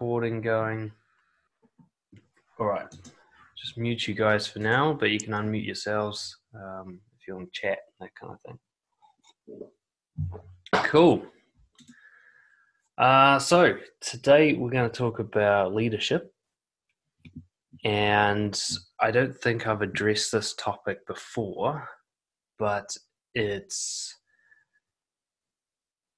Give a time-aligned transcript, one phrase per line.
[0.00, 0.92] recording going.
[2.60, 2.86] All right.
[3.56, 7.52] Just mute you guys for now, but you can unmute yourselves um, if you want
[7.52, 8.40] to chat, that kind of
[9.50, 9.60] thing.
[10.84, 11.26] Cool.
[12.96, 16.32] Uh, so today we're going to talk about leadership,
[17.84, 18.56] and
[19.00, 21.88] I don't think I've addressed this topic before,
[22.56, 22.96] but
[23.34, 24.14] it's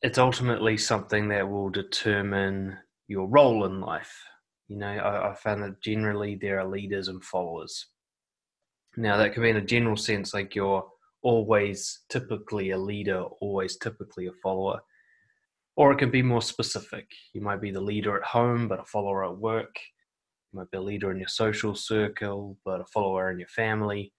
[0.02, 2.76] it's ultimately something that will determine
[3.10, 4.14] your role in life.
[4.68, 7.86] You know, I, I found that generally there are leaders and followers.
[8.96, 10.86] Now, that can be in a general sense, like you're
[11.22, 14.80] always typically a leader, always typically a follower.
[15.74, 17.08] Or it can be more specific.
[17.32, 19.74] You might be the leader at home, but a follower at work.
[20.52, 24.12] You might be a leader in your social circle, but a follower in your family.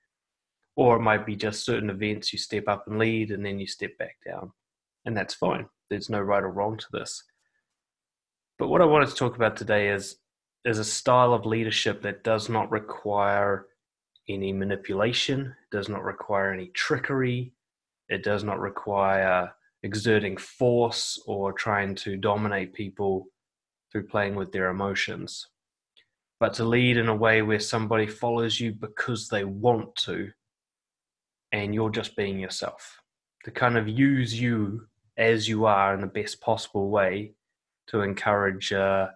[0.75, 3.67] Or it might be just certain events you step up and lead, and then you
[3.67, 4.51] step back down.
[5.05, 5.67] And that's fine.
[5.89, 7.23] There's no right or wrong to this.
[8.61, 10.17] But what I wanted to talk about today is,
[10.65, 13.65] is a style of leadership that does not require
[14.29, 17.53] any manipulation, does not require any trickery,
[18.07, 23.25] it does not require exerting force or trying to dominate people
[23.91, 25.47] through playing with their emotions.
[26.39, 30.29] But to lead in a way where somebody follows you because they want to,
[31.51, 33.01] and you're just being yourself.
[33.45, 34.85] To kind of use you
[35.17, 37.33] as you are in the best possible way
[37.91, 39.07] to encourage uh,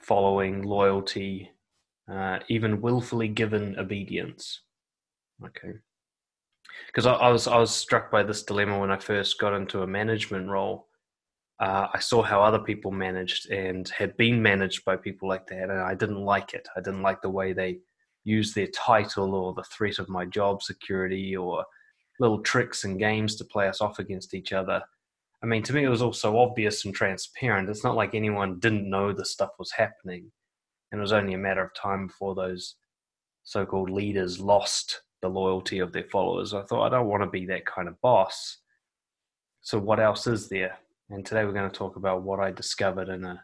[0.00, 1.50] following, loyalty,
[2.10, 4.60] uh, even willfully given obedience.
[5.44, 5.72] Okay.
[6.86, 9.82] Because I, I, was I was struck by this dilemma when I first got into
[9.82, 10.88] a management role.
[11.60, 15.70] Uh, I saw how other people managed and had been managed by people like that,
[15.70, 16.68] and I didn't like it.
[16.76, 17.78] I didn't like the way they
[18.24, 21.64] used their title or the threat of my job security or
[22.20, 24.82] little tricks and games to play us off against each other.
[25.42, 27.68] I mean, to me, it was all so obvious and transparent.
[27.68, 30.30] It's not like anyone didn't know the stuff was happening.
[30.90, 32.76] And it was only a matter of time before those
[33.42, 36.54] so called leaders lost the loyalty of their followers.
[36.54, 38.58] I thought, I don't want to be that kind of boss.
[39.62, 40.78] So, what else is there?
[41.10, 43.42] And today we're going to talk about what I discovered in a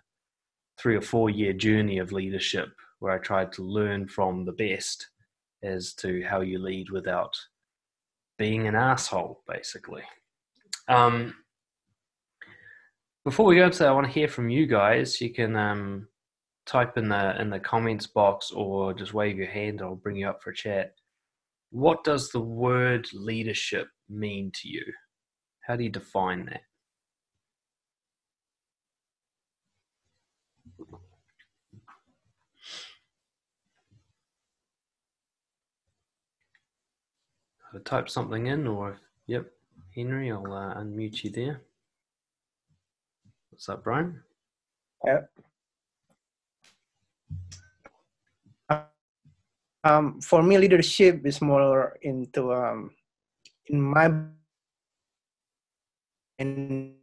[0.78, 2.68] three or four year journey of leadership
[3.00, 5.08] where I tried to learn from the best
[5.62, 7.34] as to how you lead without
[8.38, 10.02] being an asshole, basically.
[10.86, 11.34] Um,
[13.28, 15.20] before we go into that, I want to hear from you guys.
[15.20, 16.08] You can um,
[16.64, 19.82] type in the in the comments box or just wave your hand.
[19.82, 20.94] I'll bring you up for a chat.
[21.70, 24.82] What does the word leadership mean to you?
[25.60, 26.62] How do you define that?
[37.74, 38.96] I'll type something in, or
[39.26, 39.52] yep,
[39.94, 41.60] Henry, I'll uh, unmute you there.
[43.58, 44.22] What's up, Brian?
[45.04, 45.30] Yep.
[49.82, 52.92] um, for me, leadership is more into um,
[53.66, 54.12] in my
[56.38, 56.94] in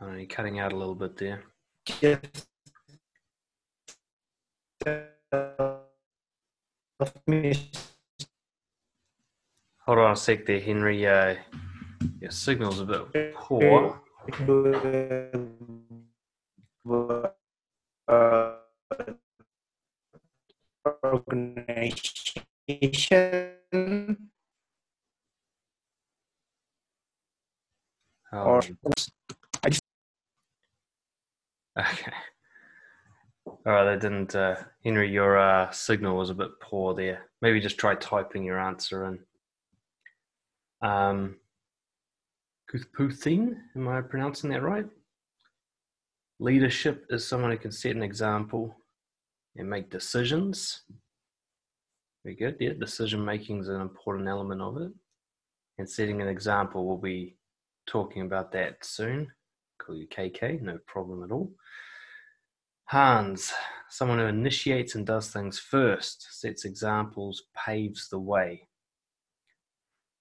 [0.00, 1.44] Oh, you're cutting out a little bit there.
[1.86, 2.48] Just,
[4.84, 5.76] uh,
[9.88, 11.06] Hold on a sec there, Henry.
[11.06, 11.34] Uh,
[12.20, 14.02] your signal's a bit poor
[21.02, 21.88] organization
[28.30, 28.60] or
[29.62, 29.82] I just
[31.78, 32.12] okay.
[33.46, 34.34] All right, that didn't.
[34.34, 37.30] Uh, Henry, your uh, signal was a bit poor there.
[37.40, 39.20] Maybe just try typing your answer in.
[40.82, 41.36] Um,
[42.70, 44.86] Kuthputhin, am I pronouncing that right?
[46.38, 48.76] Leadership is someone who can set an example
[49.56, 50.82] and make decisions.
[52.24, 52.56] Very good.
[52.60, 54.92] Yeah, decision making is an important element of it.
[55.78, 57.36] And setting an example, we'll be
[57.86, 59.32] talking about that soon.
[59.78, 61.52] Call you KK, no problem at all.
[62.84, 63.52] Hans,
[63.88, 68.67] someone who initiates and does things first, sets examples, paves the way.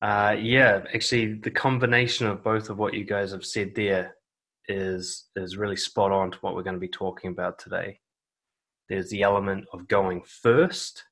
[0.02, 4.16] Uh, yeah, actually, the combination of both of what you guys have said there
[4.68, 8.00] is is really spot on to what we're going to be talking about today.
[8.90, 11.04] There's the element of going first,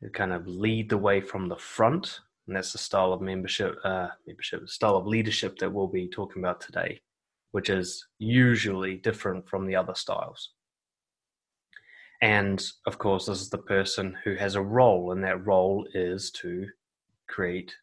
[0.00, 3.76] you kind of lead the way from the front, and that's the style of membership,
[3.84, 7.00] uh, membership, style of leadership that we'll be talking about today,
[7.52, 10.52] which is usually different from the other styles.
[12.22, 16.30] And of course, this is the person who has a role, and that role is
[16.32, 16.66] to
[17.30, 17.74] create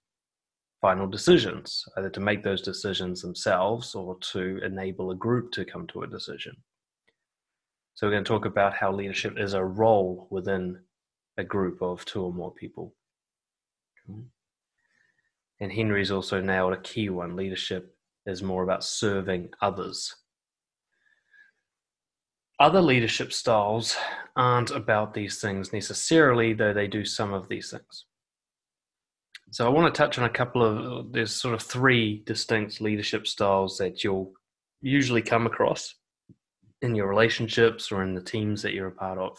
[0.81, 5.87] final decisions, either to make those decisions themselves or to enable a group to come
[5.87, 6.55] to a decision.
[7.95, 10.79] So, we're going to talk about how leadership is a role within
[11.37, 12.93] a group of two or more people.
[15.59, 17.95] And Henry's also nailed a key one leadership
[18.25, 20.15] is more about serving others.
[22.59, 23.95] Other leadership styles
[24.35, 28.05] aren't about these things necessarily, though they do some of these things.
[29.49, 33.27] So I want to touch on a couple of there's sort of three distinct leadership
[33.27, 34.33] styles that you'll
[34.81, 35.95] usually come across
[36.81, 39.37] in your relationships or in the teams that you're a part of.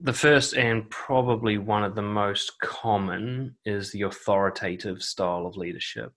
[0.00, 6.12] The first and probably one of the most common is the authoritative style of leadership.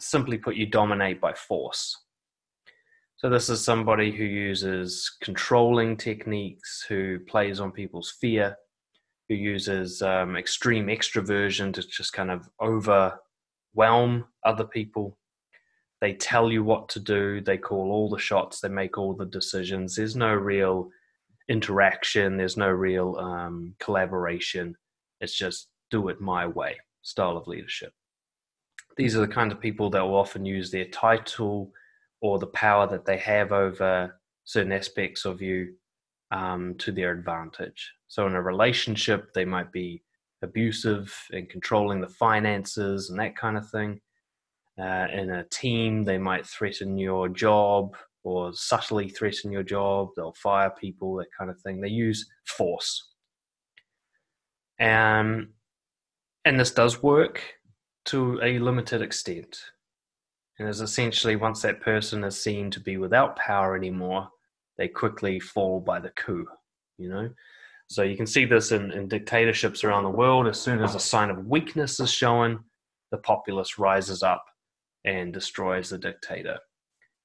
[0.00, 1.96] Simply put, you dominate by force.
[3.16, 8.56] So, this is somebody who uses controlling techniques, who plays on people's fear,
[9.28, 15.18] who uses um, extreme extroversion to just kind of overwhelm other people.
[16.00, 19.26] They tell you what to do, they call all the shots, they make all the
[19.26, 19.96] decisions.
[19.96, 20.90] There's no real
[21.48, 24.76] interaction, there's no real um, collaboration.
[25.20, 27.92] It's just do it my way style of leadership.
[28.96, 31.72] These are the kind of people that will often use their title
[32.20, 35.74] or the power that they have over certain aspects of you
[36.30, 37.92] um, to their advantage.
[38.08, 40.02] So, in a relationship, they might be
[40.42, 44.00] abusive and controlling the finances and that kind of thing.
[44.78, 50.10] Uh, in a team, they might threaten your job or subtly threaten your job.
[50.14, 51.80] They'll fire people, that kind of thing.
[51.80, 53.12] They use force.
[54.80, 55.48] Um,
[56.44, 57.42] and this does work
[58.06, 59.58] to a limited extent.
[60.58, 64.28] And is essentially once that person is seen to be without power anymore,
[64.78, 66.46] they quickly fall by the coup,
[66.96, 67.28] you know?
[67.90, 70.46] So you can see this in, in dictatorships around the world.
[70.46, 72.60] As soon as a sign of weakness is shown,
[73.10, 74.44] the populace rises up
[75.04, 76.58] and destroys the dictator.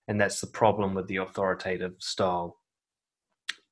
[0.08, 2.58] And that's the problem with the authoritative style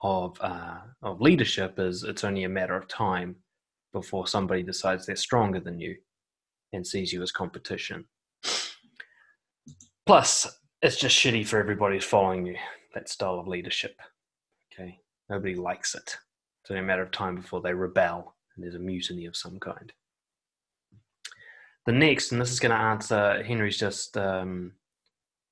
[0.02, 3.38] of, uh, of leadership is it's only a matter of time
[3.94, 5.96] before somebody decides they're stronger than you
[6.74, 8.06] and sees you as competition.
[10.06, 10.48] Plus,
[10.82, 12.56] it's just shitty for everybody who's following you,
[12.94, 14.00] that style of leadership.
[14.74, 15.00] Okay.
[15.30, 16.18] Nobody likes it.
[16.62, 19.60] It's only a matter of time before they rebel and there's a mutiny of some
[19.60, 19.92] kind.
[21.86, 24.74] The next, and this is going to answer, Henry's just um,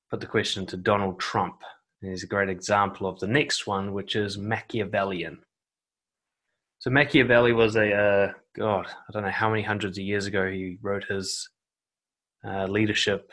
[0.09, 1.61] put the question to Donald Trump.
[2.01, 5.39] And he's a great example of the next one, which is Machiavellian.
[6.79, 8.87] So Machiavelli was a uh, God.
[8.87, 11.49] I don't know how many hundreds of years ago he wrote his
[12.47, 13.31] uh, leadership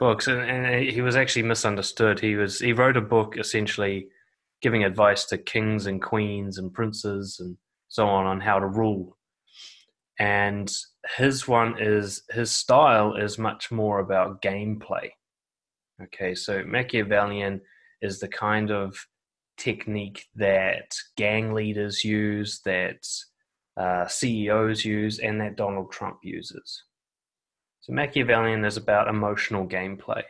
[0.00, 2.18] books, and, and, he was actually misunderstood.
[2.18, 4.08] He was he wrote a book essentially
[4.60, 7.56] giving advice to kings and queens and princes and
[7.88, 9.16] so on on how to rule.
[10.18, 10.70] And
[11.16, 15.10] his one is his style is much more about gameplay.
[16.02, 17.60] Okay, so Machiavellian
[18.02, 18.96] is the kind of
[19.58, 23.06] technique that gang leaders use, that
[23.76, 26.84] uh, CEOs use, and that Donald Trump uses.
[27.90, 30.22] So Machiavellian is about emotional gameplay,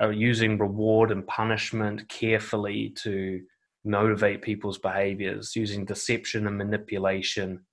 [0.00, 3.40] uh, using reward and punishment carefully to
[3.84, 7.66] motivate people's behaviors, using deception and manipulation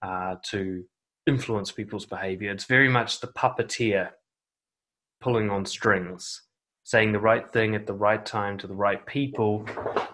[0.00, 0.84] uh, to
[1.26, 2.50] influence people's behavior.
[2.50, 4.10] It's very much the puppeteer
[5.20, 6.42] pulling on strings,
[6.84, 9.66] saying the right thing at the right time to the right people,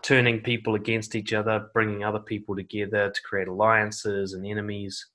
[0.02, 5.06] turning people against each other, bringing other people together to create alliances and enemies,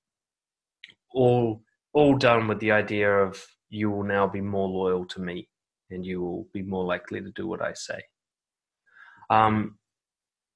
[1.14, 1.62] all
[1.98, 5.50] all done with the idea of you will now be more loyal to me
[5.90, 8.00] and you will be more likely to do what I say.
[9.32, 9.80] Um,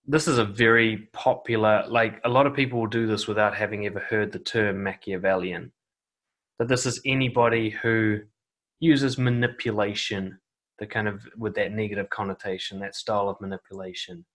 [0.05, 3.88] this is a very popular, like a lot of people will do this without having
[3.88, 5.71] ever heard the term Machiavellian.
[6.60, 8.19] That this is anybody who
[8.79, 10.38] uses manipulation,
[10.77, 14.25] the kind of with that negative connotation, that style of manipulation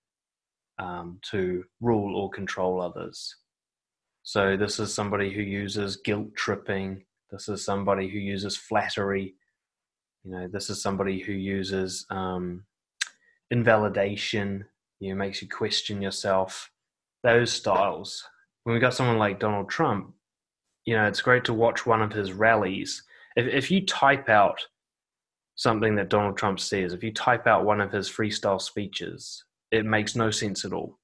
[0.80, 3.36] um, to rule or control others.
[4.26, 7.04] So this is somebody who uses guilt tripping.
[7.30, 9.36] This is somebody who uses flattery.
[10.24, 12.64] You know, this is somebody who uses um,
[13.52, 14.64] invalidation.
[14.98, 16.72] You know, makes you question yourself.
[17.22, 18.28] Those styles.
[18.64, 20.12] When we got someone like Donald Trump,
[20.86, 23.04] you know, it's great to watch one of his rallies.
[23.36, 24.58] If if you type out
[25.54, 29.86] something that Donald Trump says, if you type out one of his freestyle speeches, it
[29.86, 30.98] makes no sense at all.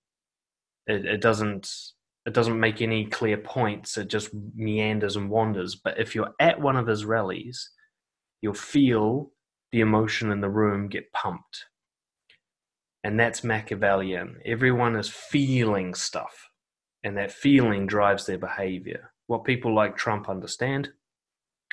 [0.88, 1.92] It, it doesn't
[2.24, 3.98] it doesn't make any clear points.
[3.98, 5.74] It just meanders and wanders.
[5.74, 7.70] But if you're at one of his rallies,
[8.40, 9.32] you'll feel
[9.72, 11.66] the emotion in the room get pumped.
[13.02, 14.36] And that's Machiavellian.
[14.44, 16.48] Everyone is feeling stuff,
[17.02, 19.12] and that feeling drives their behavior.
[19.32, 20.90] what people like Trump understand,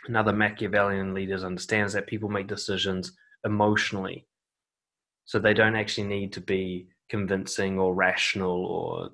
[0.07, 3.11] and other Machiavellian leaders understands that people make decisions
[3.43, 4.25] emotionally.
[5.25, 9.09] So they don't actually need to be convincing or rational or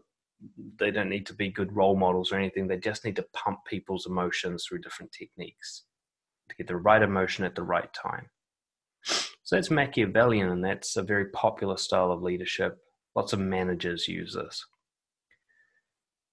[0.78, 2.68] they don't need to be good role models or anything.
[2.68, 5.84] They just need to pump people's emotions through different techniques
[6.50, 8.30] to get the right emotion at the right time.
[9.04, 12.80] So that's Machiavellian, and that's a very popular style of leadership.
[13.16, 14.66] Lots of managers use this.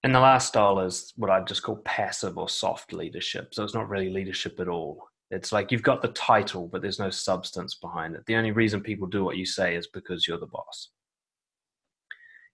[0.03, 3.53] And the last style is what I just call passive or soft leadership.
[3.53, 5.07] So it's not really leadership at all.
[5.31, 8.25] It's like you've got the title, but there's no substance behind it.
[8.25, 10.89] The only reason people do what you say is because you're the boss.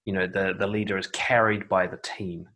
[0.09, 2.49] You know, the, the leader is carried by the team.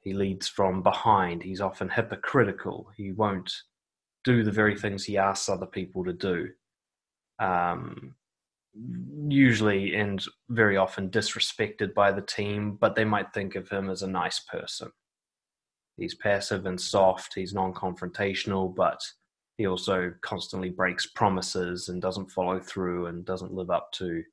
[0.00, 1.40] He leads from behind.
[1.40, 2.90] He's often hypocritical.
[2.96, 3.48] He won't
[4.24, 6.48] do the very things he asks other people to do.
[7.38, 8.16] Um,
[9.28, 14.02] usually and very often disrespected by the team, but they might think of him as
[14.02, 14.90] a nice person.
[15.96, 19.00] He's passive and soft, he's non confrontational, but
[19.58, 24.24] he also constantly breaks promises and doesn't follow through and doesn't live up to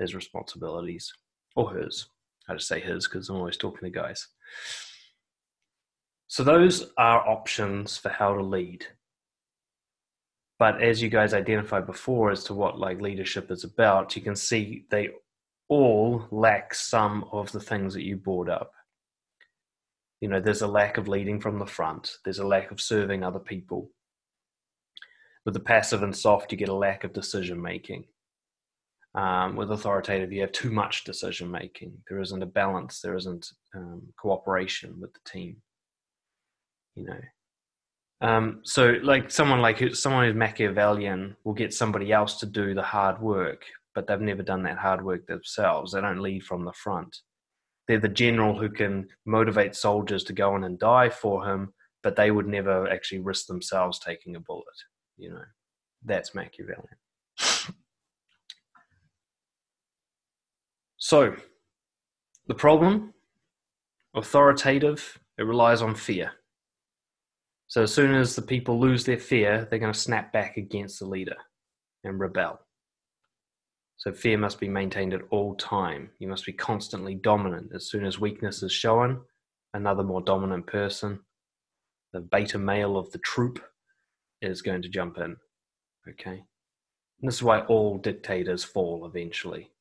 [0.00, 1.12] his responsibilities
[1.56, 2.08] or hers.
[2.48, 4.28] I just say his because I'm always talking to guys.
[6.26, 8.86] So, those are options for how to lead.
[10.58, 14.36] But as you guys identified before as to what like leadership is about you can
[14.36, 15.08] see they
[15.68, 18.72] all lack some of the things that you brought up.
[20.20, 22.12] You know there's a lack of leading from the front.
[22.24, 23.90] There's a lack of serving other people.
[25.44, 28.04] With the passive and soft you get a lack of decision making
[29.14, 33.46] um, with authoritative you have too much decision making there isn't a balance there isn't
[33.74, 35.56] um, cooperation with the team
[36.94, 37.20] you know
[38.22, 42.82] um, so, like someone like someone who's Machiavellian will get somebody else to do the
[42.82, 43.64] hard work,
[43.96, 45.92] but they've never done that hard work themselves.
[45.92, 47.16] They don't lead from the front.
[47.88, 52.14] They're the general who can motivate soldiers to go in and die for him, but
[52.14, 54.64] they would never actually risk themselves taking a bullet.
[55.18, 55.44] You know,
[56.04, 56.86] that's Machiavellian.
[61.04, 61.34] So,
[62.46, 63.12] the problem
[64.14, 66.30] authoritative, it relies on fear.
[67.66, 71.00] So as soon as the people lose their fear, they're going to snap back against
[71.00, 71.34] the leader
[72.04, 72.60] and rebel.
[73.96, 76.10] So fear must be maintained at all time.
[76.20, 77.72] You must be constantly dominant.
[77.74, 79.22] As soon as weakness is shown,
[79.74, 81.18] another more dominant person,
[82.12, 83.58] the beta male of the troop,
[84.40, 85.36] is going to jump in.
[86.08, 86.44] Okay?
[87.20, 89.72] And this is why all dictators fall eventually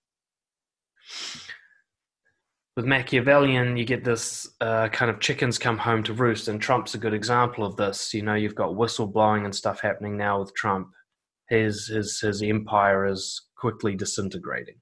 [2.75, 6.95] with Machiavellian, you get this uh, kind of chickens come home to roost, and Trump's
[6.95, 8.13] a good example of this.
[8.13, 10.87] You know, you've got whistleblowing and stuff happening now with Trump.
[11.49, 14.77] His his his empire is quickly disintegrating.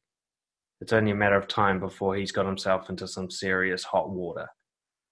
[0.81, 4.47] It's only a matter of time before he's got himself into some serious hot water.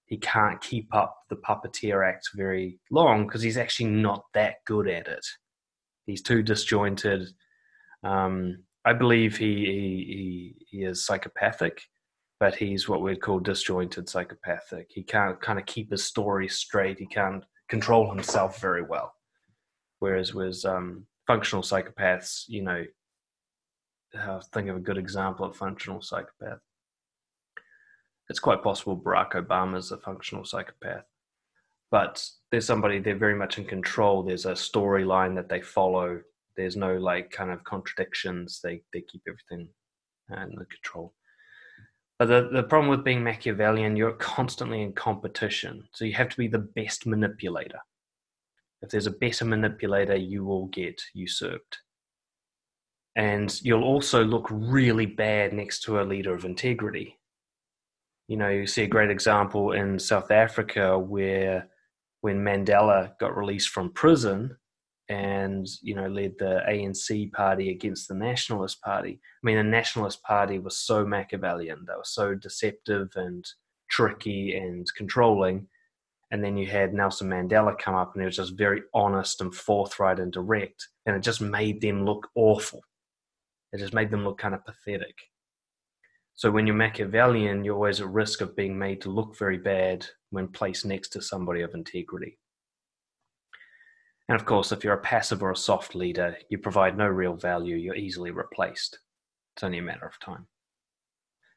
[0.06, 4.88] He can't keep up the puppeteer act very long because he's actually not that good
[4.88, 5.26] at it.
[6.06, 7.28] He's too disjointed.
[8.02, 11.82] Um, I believe he, he he is psychopathic
[12.40, 14.90] but he's what we'd call disjointed psychopathic.
[14.90, 16.98] He can't kind of keep his story straight.
[16.98, 19.12] He can't control himself very well.
[19.98, 22.84] Whereas with um, functional psychopaths, you know,
[24.18, 26.60] uh, think of a good example of functional psychopath.
[28.30, 31.04] It's quite possible Barack Obama is a functional psychopath,
[31.90, 34.22] but there's somebody they're very much in control.
[34.22, 36.20] There's a storyline that they follow.
[36.58, 38.60] There's no like kind of contradictions.
[38.62, 39.68] They they keep everything
[40.30, 41.14] uh, under control.
[42.18, 45.84] But the, the problem with being Machiavellian, you're constantly in competition.
[45.94, 47.78] So you have to be the best manipulator.
[48.82, 51.78] If there's a better manipulator, you will get usurped.
[53.14, 57.18] And you'll also look really bad next to a leader of integrity.
[58.26, 61.68] You know, you see a great example in South Africa where
[62.20, 64.56] when Mandela got released from prison,
[65.08, 69.20] and you know led the ANC party against the Nationalist Party.
[69.22, 73.44] I mean, the Nationalist Party was so Machiavellian; they were so deceptive and
[73.90, 75.66] tricky and controlling.
[76.30, 79.54] And then you had Nelson Mandela come up, and he was just very honest and
[79.54, 82.82] forthright and direct, and it just made them look awful.
[83.72, 85.16] It just made them look kind of pathetic.
[86.34, 90.06] So when you're Machiavellian, you're always at risk of being made to look very bad
[90.30, 92.38] when placed next to somebody of integrity.
[94.28, 97.34] And of course, if you're a passive or a soft leader, you provide no real
[97.34, 98.98] value, you're easily replaced.
[99.56, 100.46] It's only a matter of time.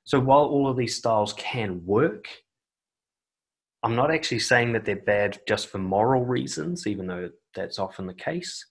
[0.03, 2.27] So while all of these styles can work,
[3.83, 8.07] I'm not actually saying that they're bad just for moral reasons, even though that's often
[8.07, 8.65] the case,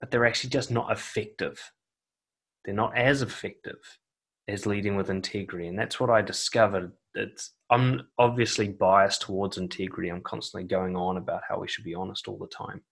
[0.00, 1.58] but they're actually just not effective.
[2.64, 3.78] They're not as effective
[4.48, 5.68] as leading with integrity.
[5.68, 10.08] And that's what I discovered it's I'm obviously biased towards integrity.
[10.08, 12.82] I'm constantly going on about how we should be honest all the time.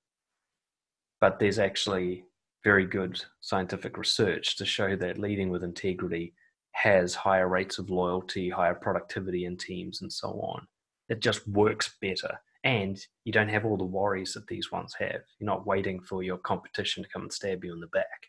[1.20, 2.24] But there's actually
[2.64, 6.34] very good scientific research to show that leading with integrity
[6.72, 10.66] has higher rates of loyalty, higher productivity in teams, and so on.
[11.08, 12.38] It just works better.
[12.62, 15.22] And you don't have all the worries that these ones have.
[15.38, 18.26] You're not waiting for your competition to come and stab you in the back.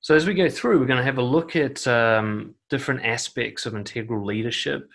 [0.00, 3.66] So, as we go through, we're going to have a look at um, different aspects
[3.66, 4.88] of integral leadership.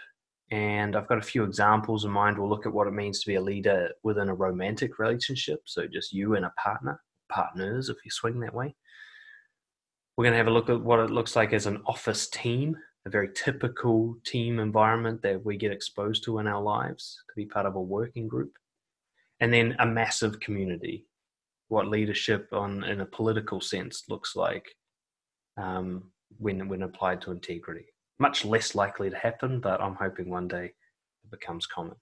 [0.51, 2.37] And I've got a few examples in mind.
[2.37, 5.61] We'll look at what it means to be a leader within a romantic relationship.
[5.65, 6.99] So, just you and a partner,
[7.31, 8.75] partners, if you swing that way.
[10.17, 12.75] We're going to have a look at what it looks like as an office team,
[13.05, 17.45] a very typical team environment that we get exposed to in our lives to be
[17.45, 18.51] part of a working group.
[19.39, 21.05] And then a massive community,
[21.69, 24.75] what leadership on in a political sense looks like
[25.57, 27.85] um, when when applied to integrity.
[28.19, 31.95] Much less likely to happen, but I'm hoping one day it becomes common.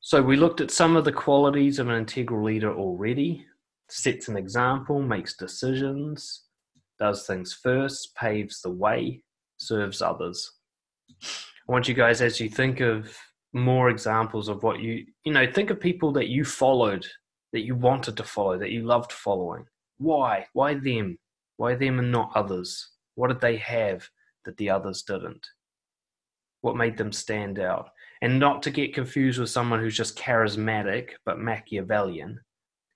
[0.00, 3.44] So we looked at some of the qualities of an integral leader already
[3.88, 6.44] sets an example, makes decisions,
[6.98, 9.22] does things first, paves the way,
[9.58, 10.52] serves others.
[11.22, 13.16] I want you guys, as you think of
[13.52, 17.06] more examples of what you, you know, think of people that you followed,
[17.52, 19.64] that you wanted to follow, that you loved following.
[19.98, 20.46] Why?
[20.52, 21.18] Why them?
[21.56, 22.90] Why them and not others?
[23.16, 24.08] What did they have
[24.44, 25.44] that the others didn't?
[26.60, 27.90] What made them stand out?
[28.22, 32.40] And not to get confused with someone who's just charismatic but Machiavellian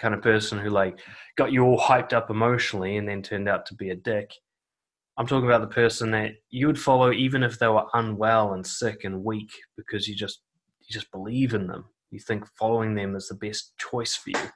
[0.00, 0.98] kind of person who like
[1.36, 4.32] got you all hyped up emotionally and then turned out to be a dick.
[5.18, 8.66] I'm talking about the person that you would follow even if they were unwell and
[8.66, 10.40] sick and weak because you just
[10.80, 11.84] you just believe in them.
[12.10, 14.50] You think following them is the best choice for you.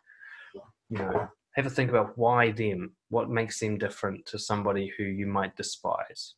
[0.89, 5.05] You know, have a think about why them, what makes them different to somebody who
[5.05, 6.35] you might despise.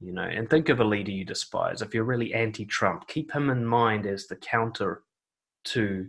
[0.00, 1.82] You know, and think of a leader you despise.
[1.82, 5.02] If you're really anti-Trump, keep him in mind as the counter
[5.64, 6.08] to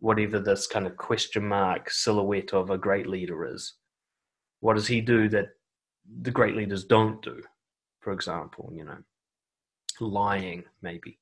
[0.00, 3.74] whatever this kind of question mark silhouette of a great leader is.
[4.60, 5.50] What does he do that
[6.22, 7.40] the great leaders don't do?
[8.00, 8.98] For example, you know,
[10.00, 11.18] lying, maybe.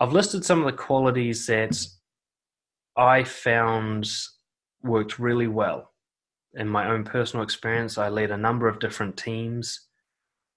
[0.00, 1.78] I've listed some of the qualities that
[2.96, 4.10] I found
[4.82, 5.92] worked really well.
[6.54, 9.86] In my own personal experience, I led a number of different teams.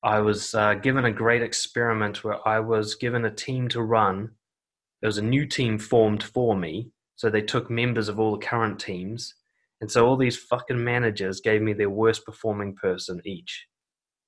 [0.04, 4.32] I was uh, given a great experiment where I was given a team to run
[5.02, 6.92] there was a new team formed for me.
[7.16, 9.36] So they took members of all the current teams.
[9.82, 13.68] And so all these fucking managers gave me their worst performing person each,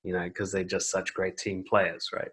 [0.04, 2.32] you know, because they're just such great team players, right?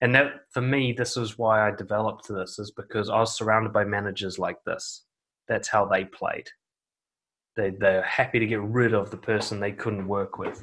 [0.00, 3.72] And that, for me, this is why I developed this, is because I was surrounded
[3.72, 5.04] by managers like this.
[5.48, 6.48] That's how they played.
[7.56, 10.62] They, they're happy to get rid of the person they couldn't work with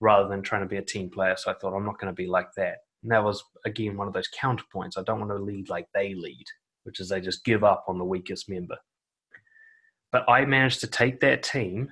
[0.00, 1.36] rather than trying to be a team player.
[1.36, 2.78] So I thought, I'm not going to be like that.
[3.02, 4.96] And that was, again, one of those counterpoints.
[4.96, 6.44] I don't want to lead like they lead,
[6.84, 8.76] which is they just give up on the weakest member.
[10.12, 11.90] But I managed to take that team,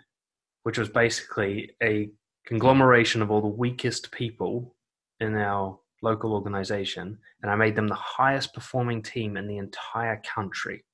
[0.63, 2.11] which was basically a
[2.47, 4.77] conglomeration of all the weakest people
[5.21, 10.21] in our local organization, and I made them the highest performing team in the entire
[10.23, 10.85] country.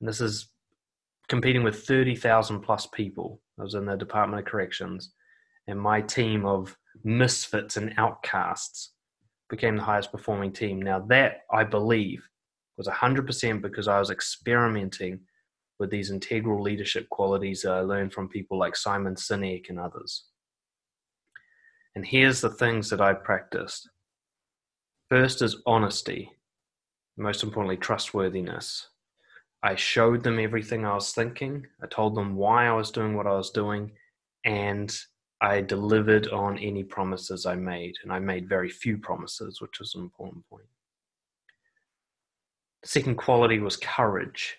[0.00, 0.48] And this is
[1.28, 3.40] competing with 30,000 plus people.
[3.58, 5.12] I was in the Department of Corrections,
[5.66, 8.92] and my team of misfits and outcasts
[9.50, 10.80] became the highest performing team.
[10.80, 12.28] Now, that I believe
[12.76, 15.20] was 100% because I was experimenting
[15.78, 20.24] with these integral leadership qualities that I learned from people like Simon Sinek and others.
[21.94, 23.88] And here's the things that I practiced
[25.08, 26.30] first is honesty,
[27.16, 28.88] most importantly, trustworthiness.
[29.62, 33.26] I showed them everything I was thinking, I told them why I was doing what
[33.26, 33.90] I was doing,
[34.44, 34.96] and
[35.40, 39.94] I delivered on any promises I made, and I made very few promises, which was
[39.94, 40.66] an important point.
[42.84, 44.58] Second quality was courage.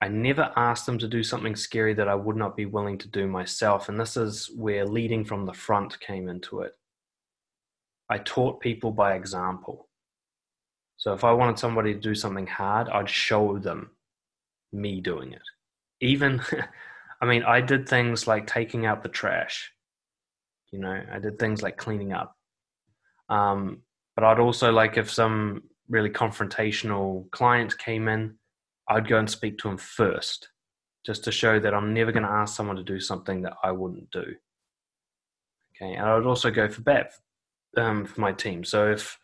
[0.00, 3.08] I never asked them to do something scary that I would not be willing to
[3.08, 6.72] do myself, and this is where leading from the front came into it.
[8.08, 9.88] I taught people by example.
[11.02, 13.90] So if I wanted somebody to do something hard, I'd show them
[14.72, 15.42] me doing it.
[16.00, 16.40] Even
[17.20, 19.72] I mean, I did things like taking out the trash.
[20.70, 22.36] You know, I did things like cleaning up.
[23.28, 23.82] Um,
[24.14, 28.36] but I'd also like if some really confrontational client came in,
[28.88, 30.50] I'd go and speak to him first,
[31.04, 33.72] just to show that I'm never going to ask someone to do something that I
[33.72, 34.36] wouldn't do.
[35.74, 37.10] Okay, and I would also go for bat
[37.76, 38.62] um, for my team.
[38.62, 39.18] So if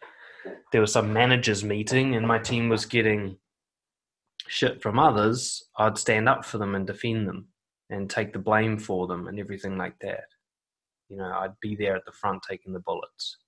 [0.72, 3.36] there was some managers meeting and my team was getting
[4.46, 7.48] shit from others, I'd stand up for them and defend them
[7.90, 10.24] and take the blame for them and everything like that.
[11.08, 13.38] You know, I'd be there at the front taking the bullets.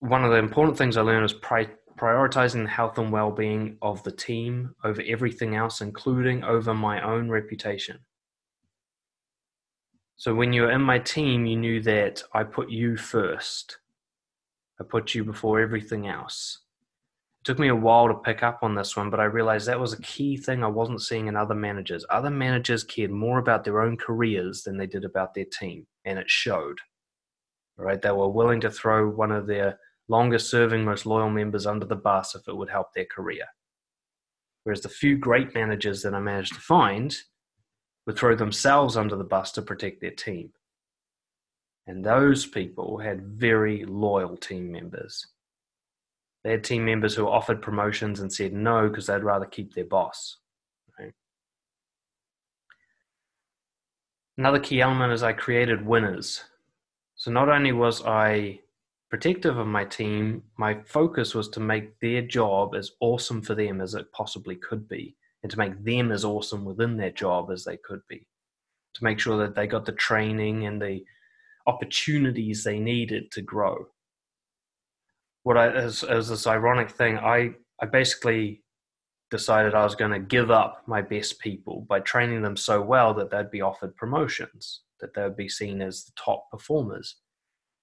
[0.00, 1.68] One of the important things I learned is pri-
[1.98, 7.02] prioritizing the health and well being of the team over everything else, including over my
[7.02, 7.98] own reputation.
[10.16, 13.78] So when you were in my team, you knew that I put you first.
[14.80, 16.60] I put you before everything else.
[17.40, 19.80] It took me a while to pick up on this one, but I realized that
[19.80, 22.04] was a key thing I wasn't seeing in other managers.
[22.08, 26.18] Other managers cared more about their own careers than they did about their team, and
[26.18, 26.78] it showed.
[27.76, 28.00] Right?
[28.00, 31.96] They were willing to throw one of their longest serving, most loyal members under the
[31.96, 33.44] bus if it would help their career.
[34.64, 37.16] Whereas the few great managers that I managed to find
[38.06, 40.52] would throw themselves under the bus to protect their team.
[41.86, 45.26] And those people had very loyal team members.
[46.44, 49.84] They had team members who offered promotions and said no because they'd rather keep their
[49.84, 50.38] boss.
[50.98, 51.12] Right?
[54.38, 56.44] Another key element is I created winners.
[57.16, 58.60] So not only was I
[59.10, 63.80] protective of my team, my focus was to make their job as awesome for them
[63.80, 67.64] as it possibly could be, and to make them as awesome within their job as
[67.64, 68.26] they could be.
[68.94, 71.04] To make sure that they got the training and the
[71.66, 73.86] opportunities they needed to grow
[75.42, 78.62] what I as as this ironic thing, I I basically
[79.30, 83.14] decided I was going to give up my best people by training them so well
[83.14, 87.16] that they'd be offered promotions, that they would be seen as the top performers.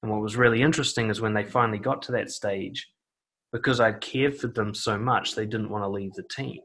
[0.04, 2.86] And what was really interesting is when they finally got to that stage,
[3.54, 6.60] because I'd cared for them so much, they didn't want to leave the team.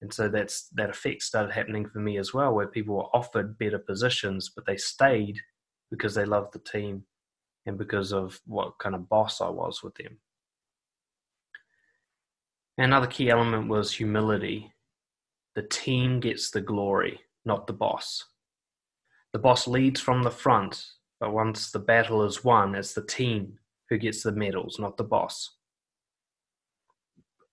[0.00, 3.58] And so that's that effect started happening for me as well, where people were offered
[3.58, 5.40] better positions, but they stayed
[5.92, 7.04] because they loved the team
[7.66, 10.16] and because of what kind of boss I was with them.
[12.78, 14.72] Another key element was humility.
[15.54, 18.24] The team gets the glory, not the boss.
[19.34, 20.84] The boss leads from the front,
[21.20, 23.58] but once the battle is won, it's the team
[23.90, 25.50] who gets the medals, not the boss.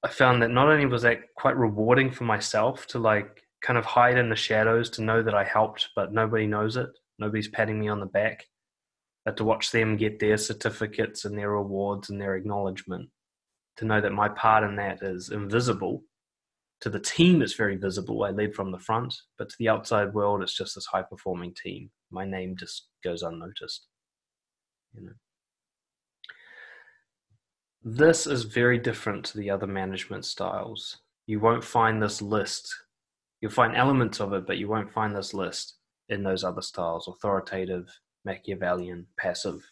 [0.01, 3.83] I found that not only was that quite rewarding for myself to like kind of
[3.83, 7.79] hide in the shadows to know that I helped, but nobody knows it, nobody's patting
[7.79, 8.45] me on the back
[9.25, 13.09] but to watch them get their certificates and their awards and their acknowledgement,
[13.77, 16.03] to know that my part in that is invisible.
[16.81, 18.23] To the team, it's very visible.
[18.23, 21.53] I lead from the front, but to the outside world, it's just this high performing
[21.61, 21.91] team.
[22.09, 23.85] My name just goes unnoticed.
[24.95, 25.11] You know.
[27.83, 30.97] This is very different to the other management styles.
[31.27, 32.73] You won't find this list.
[33.41, 35.78] You'll find elements of it, but you won't find this list
[36.09, 37.87] in those other styles authoritative,
[38.25, 39.63] Machiavellian, passive.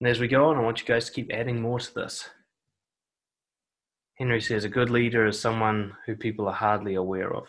[0.00, 2.28] And as we go on, I want you guys to keep adding more to this.
[4.18, 7.46] Henry says a good leader is someone who people are hardly aware of.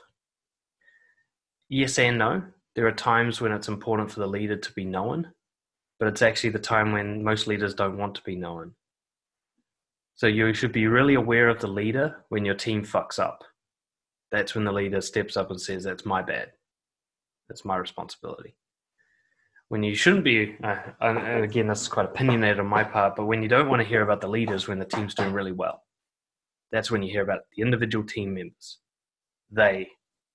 [1.70, 2.44] Yes and no.
[2.76, 5.32] There are times when it's important for the leader to be known,
[6.00, 8.74] but it's actually the time when most leaders don't want to be known.
[10.16, 13.44] So you should be really aware of the leader when your team fucks up.
[14.32, 16.52] That's when the leader steps up and says, That's my bad.
[17.48, 18.56] That's my responsibility.
[19.70, 23.26] When you shouldn't be, uh, and again, this is quite opinionated on my part, but
[23.26, 25.82] when you don't want to hear about the leaders when the team's doing really well,
[26.72, 28.78] that's when you hear about the individual team members.
[29.52, 29.88] They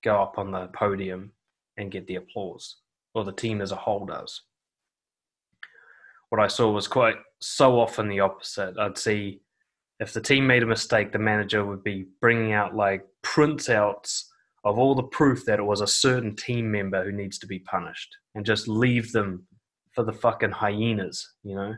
[0.02, 1.32] go up on the podium
[1.76, 2.76] and get the applause,
[3.14, 4.42] or the team as a whole does.
[6.30, 8.78] What I saw was quite so often the opposite.
[8.78, 9.42] I'd see
[10.00, 14.24] if the team made a mistake, the manager would be bringing out like printouts
[14.64, 17.58] of all the proof that it was a certain team member who needs to be
[17.58, 19.46] punished and just leave them
[19.94, 21.74] for the fucking hyenas, you know?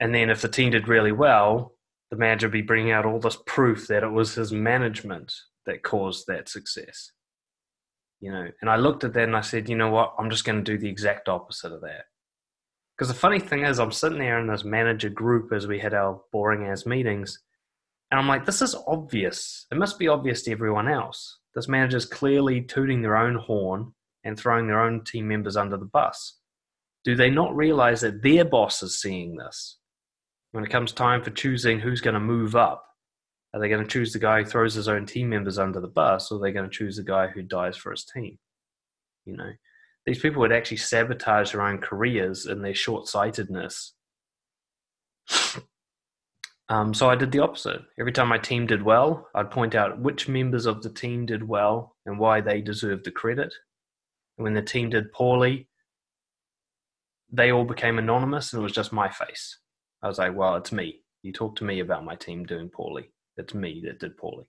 [0.00, 1.74] And then if the team did really well,
[2.10, 5.32] the manager would be bringing out all this proof that it was his management
[5.66, 7.12] that caused that success.
[8.18, 10.14] You know, and I looked at that and I said, you know what?
[10.18, 12.04] I'm just going to do the exact opposite of that.
[13.00, 15.94] Because the funny thing is, I'm sitting there in this manager group as we had
[15.94, 17.38] our boring ass meetings,
[18.10, 19.64] and I'm like, this is obvious.
[19.72, 21.38] It must be obvious to everyone else.
[21.54, 25.86] This manager's clearly tooting their own horn and throwing their own team members under the
[25.86, 26.40] bus.
[27.02, 29.78] Do they not realize that their boss is seeing this?
[30.52, 32.84] When it comes time for choosing who's going to move up,
[33.54, 35.88] are they going to choose the guy who throws his own team members under the
[35.88, 38.38] bus, or are they going to choose the guy who dies for his team?
[39.24, 39.52] You know,
[40.06, 43.94] these people would actually sabotage their own careers in their short sightedness
[46.68, 47.82] um, so I did the opposite.
[47.98, 51.46] Every time my team did well, I'd point out which members of the team did
[51.46, 53.52] well and why they deserved the credit.
[54.38, 55.68] And when the team did poorly,
[57.32, 59.58] they all became anonymous and it was just my face.
[60.02, 61.00] I was like, well, it's me.
[61.22, 63.12] You talk to me about my team doing poorly.
[63.36, 64.46] It's me that did poorly.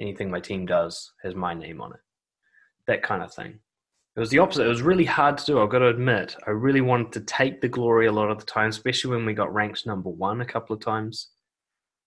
[0.00, 2.00] Anything my team does has my name on it.
[2.86, 3.58] that kind of thing.
[4.16, 4.64] It was the opposite.
[4.64, 5.60] It was really hard to do.
[5.60, 6.36] I've got to admit.
[6.46, 9.34] I really wanted to take the glory a lot of the time, especially when we
[9.34, 11.32] got ranked number one a couple of times.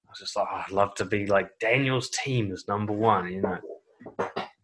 [0.07, 3.31] I was just like, oh, I'd love to be like Daniel's team is number one,
[3.31, 3.59] you know.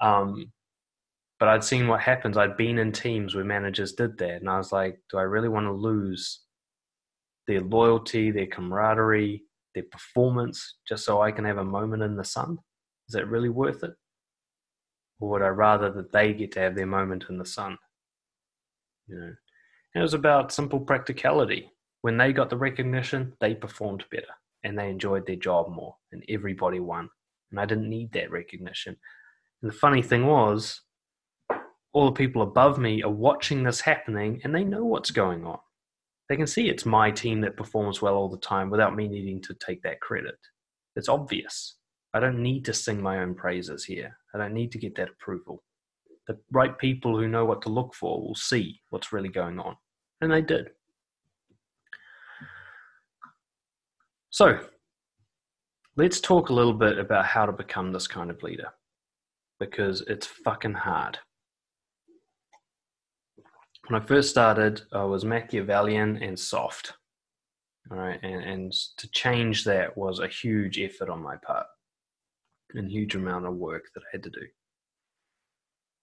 [0.01, 0.51] Um,
[1.39, 2.35] but I'd seen what happens.
[2.35, 5.49] I'd been in teams where managers did that, and I was like, do I really
[5.49, 6.41] want to lose
[7.47, 9.43] their loyalty, their camaraderie,
[9.75, 12.57] their performance, just so I can have a moment in the sun?
[13.07, 13.93] Is that really worth it?
[15.19, 17.77] Or would I rather that they get to have their moment in the sun?
[19.07, 19.25] You know,
[19.95, 21.71] and it was about simple practicality.
[22.01, 26.23] When they got the recognition, they performed better and they enjoyed their job more, and
[26.27, 27.09] everybody won.
[27.51, 28.97] And I didn't need that recognition.
[29.61, 30.81] And the funny thing was,
[31.93, 35.59] all the people above me are watching this happening and they know what's going on.
[36.27, 39.41] They can see it's my team that performs well all the time without me needing
[39.43, 40.35] to take that credit.
[40.95, 41.77] It's obvious.
[42.13, 44.17] I don't need to sing my own praises here.
[44.35, 45.63] I don't need to get that approval.
[46.27, 49.77] The right people who know what to look for will see what's really going on.
[50.19, 50.71] And they did.
[54.31, 54.59] So,
[55.95, 58.67] let's talk a little bit about how to become this kind of leader
[59.57, 61.17] because it's fucking hard.
[63.87, 66.93] When I first started, I was Machiavellian and soft.
[67.89, 71.67] All right, and, and to change that was a huge effort on my part
[72.75, 74.45] and huge amount of work that I had to do.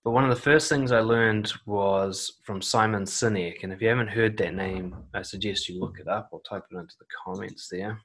[0.04, 3.62] But one of the first things I learned was from Simon Sinek.
[3.62, 6.30] And if you haven't heard that name, I suggest you look it up.
[6.32, 8.00] I'll type it into the comments there.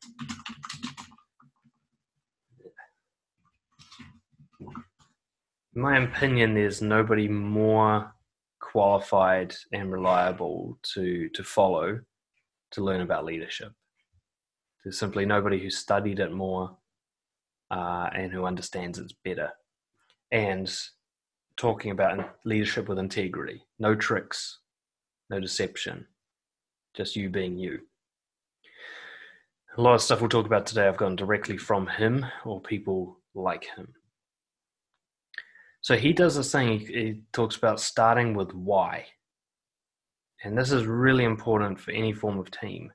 [5.76, 8.14] In my opinion, there's nobody more
[8.60, 12.00] qualified and reliable to, to follow
[12.72, 13.72] to learn about leadership.
[14.84, 16.78] There's simply nobody who studied it more
[17.72, 19.52] uh, and who understands it better.
[20.32, 20.74] And
[21.56, 24.60] talking about leadership with integrity no tricks,
[25.30, 26.06] no deception,
[26.96, 27.80] just you being you.
[29.78, 33.20] A lot of stuff we'll talk about today I've gotten directly from him or people
[33.36, 33.94] like him.
[35.82, 39.06] So he does this thing, he talks about starting with why.
[40.44, 42.92] And this is really important for any form of team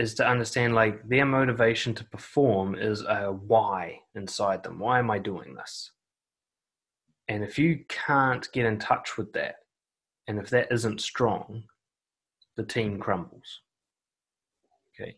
[0.00, 4.78] is to understand like their motivation to perform is a why inside them.
[4.78, 5.90] Why am I doing this?
[7.28, 9.56] And if you can't get in touch with that,
[10.26, 11.64] and if that isn't strong,
[12.56, 13.60] the team crumbles.
[14.94, 15.16] Okay.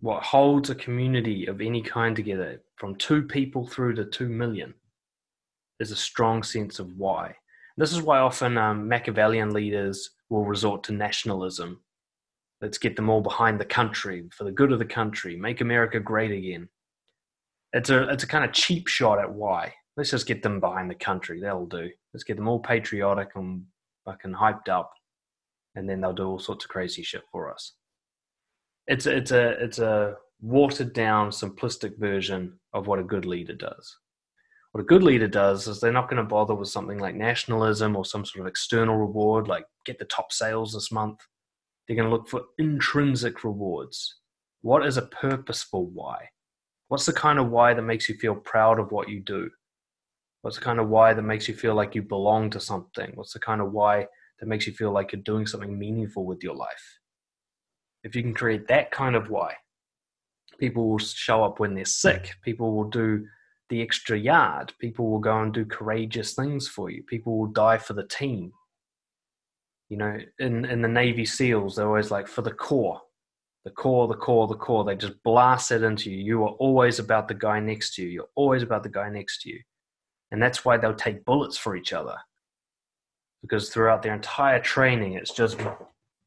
[0.00, 4.72] What holds a community of any kind together, from two people through to two million,
[5.78, 7.36] is a strong sense of why.
[7.76, 11.82] This is why often um, Machiavellian leaders will resort to nationalism
[12.60, 15.36] Let's get them all behind the country for the good of the country.
[15.36, 16.68] Make America great again.
[17.72, 19.74] It's a it's a kind of cheap shot at why.
[19.96, 21.40] Let's just get them behind the country.
[21.40, 21.90] That'll do.
[22.12, 23.64] Let's get them all patriotic and
[24.04, 24.92] fucking hyped up,
[25.74, 27.72] and then they'll do all sorts of crazy shit for us.
[28.86, 33.54] It's a, it's a it's a watered down, simplistic version of what a good leader
[33.54, 33.96] does.
[34.72, 37.96] What a good leader does is they're not going to bother with something like nationalism
[37.96, 41.18] or some sort of external reward, like get the top sales this month.
[41.86, 44.16] They're going to look for intrinsic rewards.
[44.62, 46.28] What is a purposeful why?
[46.88, 49.50] What's the kind of why that makes you feel proud of what you do?
[50.42, 53.12] What's the kind of why that makes you feel like you belong to something?
[53.14, 54.06] What's the kind of why
[54.38, 56.98] that makes you feel like you're doing something meaningful with your life?
[58.04, 59.54] If you can create that kind of why,
[60.58, 62.34] people will show up when they're sick.
[62.42, 63.26] People will do
[63.68, 64.72] the extra yard.
[64.80, 67.02] People will go and do courageous things for you.
[67.04, 68.52] People will die for the team
[69.88, 73.00] you know, in, in the Navy SEALs, they're always like for the core,
[73.64, 74.84] the core, the core, the core.
[74.84, 76.18] They just blast it into you.
[76.18, 78.08] You are always about the guy next to you.
[78.08, 79.60] You're always about the guy next to you.
[80.32, 82.16] And that's why they'll take bullets for each other.
[83.42, 85.58] Because throughout their entire training, it's just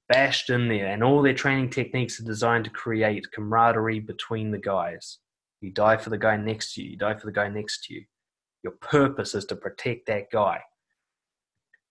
[0.08, 0.88] bashed in there.
[0.88, 5.19] And all their training techniques are designed to create camaraderie between the guys.
[5.62, 7.93] You die for the guy next to you, you die for the guy next to
[7.93, 8.06] you.
[8.63, 10.62] Your purpose is to protect that guy.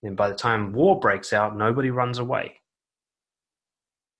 [0.03, 2.55] And by the time war breaks out, nobody runs away.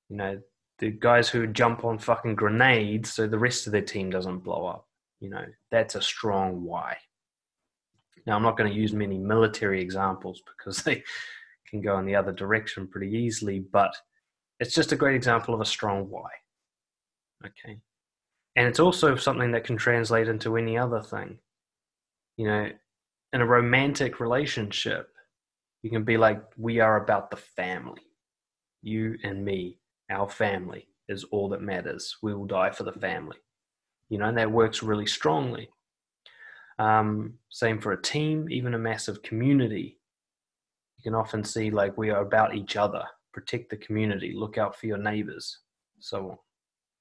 [0.10, 0.42] You know,
[0.80, 4.66] the guys who jump on fucking grenades so the rest of their team doesn't blow
[4.66, 4.88] up.
[5.20, 6.98] You know, that's a strong why.
[8.26, 11.04] Now, I'm not going to use many military examples because they
[11.70, 13.92] can go in the other direction pretty easily, but
[14.60, 16.30] it's just a great example of a strong why.
[17.46, 17.80] Okay.
[18.56, 21.40] And it's also something that can translate into any other thing.
[22.36, 22.70] You know,
[23.34, 25.10] in a romantic relationship,
[25.82, 28.02] you can be like, we are about the family.
[28.82, 32.18] You and me, our family is all that matters.
[32.22, 33.38] We will die for the family.
[34.10, 35.70] You know, and that works really strongly.
[36.80, 40.00] Um, same for a team, even a massive community.
[40.98, 44.78] You can often see like we are about each other, protect the community, look out
[44.78, 45.60] for your neighbors,
[46.00, 46.38] so on.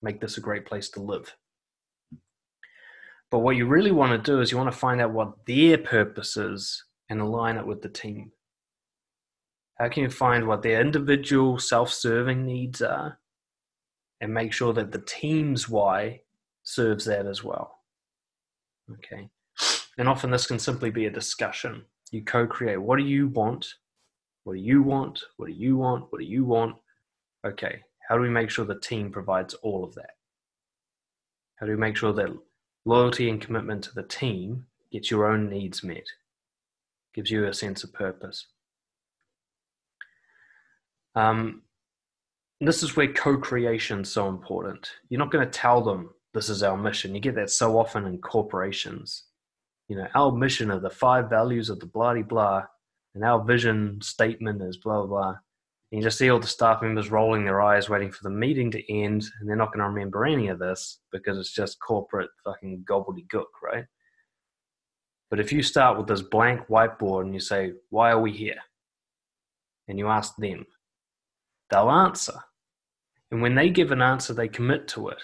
[0.03, 1.35] Make this a great place to live.
[3.31, 5.79] But what you really want to do is you want to find out what their
[5.79, 8.33] purpose is and align it with the team.
[9.79, 13.19] How can you find what their individual self serving needs are
[14.21, 16.23] and make sure that the team's why
[16.65, 17.79] serves that as well?
[18.93, 19.29] Okay.
[19.99, 21.85] And often this can simply be a discussion.
[22.11, 23.67] You co create what do you want?
[24.45, 25.21] What do you want?
[25.37, 26.07] What do you want?
[26.11, 26.77] What do you want?
[27.47, 27.83] Okay.
[28.09, 30.11] How do we make sure the team provides all of that?
[31.57, 32.35] How do we make sure that
[32.85, 36.07] loyalty and commitment to the team gets your own needs met?
[37.15, 38.47] Gives you a sense of purpose.
[41.19, 41.63] Um,
[42.61, 44.89] this is where co-creation is so important.
[45.09, 47.13] You're not going to tell them this is our mission.
[47.15, 49.25] You get that so often in corporations.
[49.89, 52.67] You know, our mission are the five values of the blah blah,
[53.15, 55.07] and our vision statement is blah blah.
[55.07, 55.35] blah.
[55.91, 58.71] And you just see all the staff members rolling their eyes, waiting for the meeting
[58.73, 62.31] to end, and they're not going to remember any of this because it's just corporate
[62.45, 63.87] fucking gobbledygook, right?
[65.31, 68.61] But if you start with this blank whiteboard and you say, "Why are we here?"
[69.89, 70.67] and you ask them,
[71.71, 72.41] they'll answer.
[73.31, 75.23] And when they give an answer, they commit to it.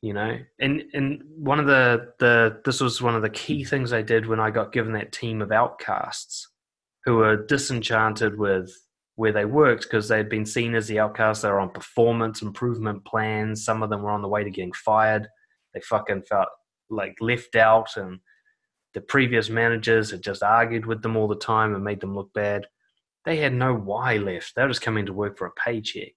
[0.00, 3.92] You know, and and one of the the this was one of the key things
[3.92, 6.48] I did when I got given that team of outcasts
[7.04, 8.72] who were disenchanted with
[9.14, 11.42] where they worked because they'd been seen as the outcasts.
[11.42, 13.64] They were on performance improvement plans.
[13.64, 15.28] Some of them were on the way to getting fired.
[15.72, 16.48] They fucking felt
[16.90, 18.18] like left out, and
[18.94, 22.32] the previous managers had just argued with them all the time and made them look
[22.32, 22.66] bad
[23.24, 24.54] they had no why left.
[24.54, 26.12] They were just coming to work for a paycheck.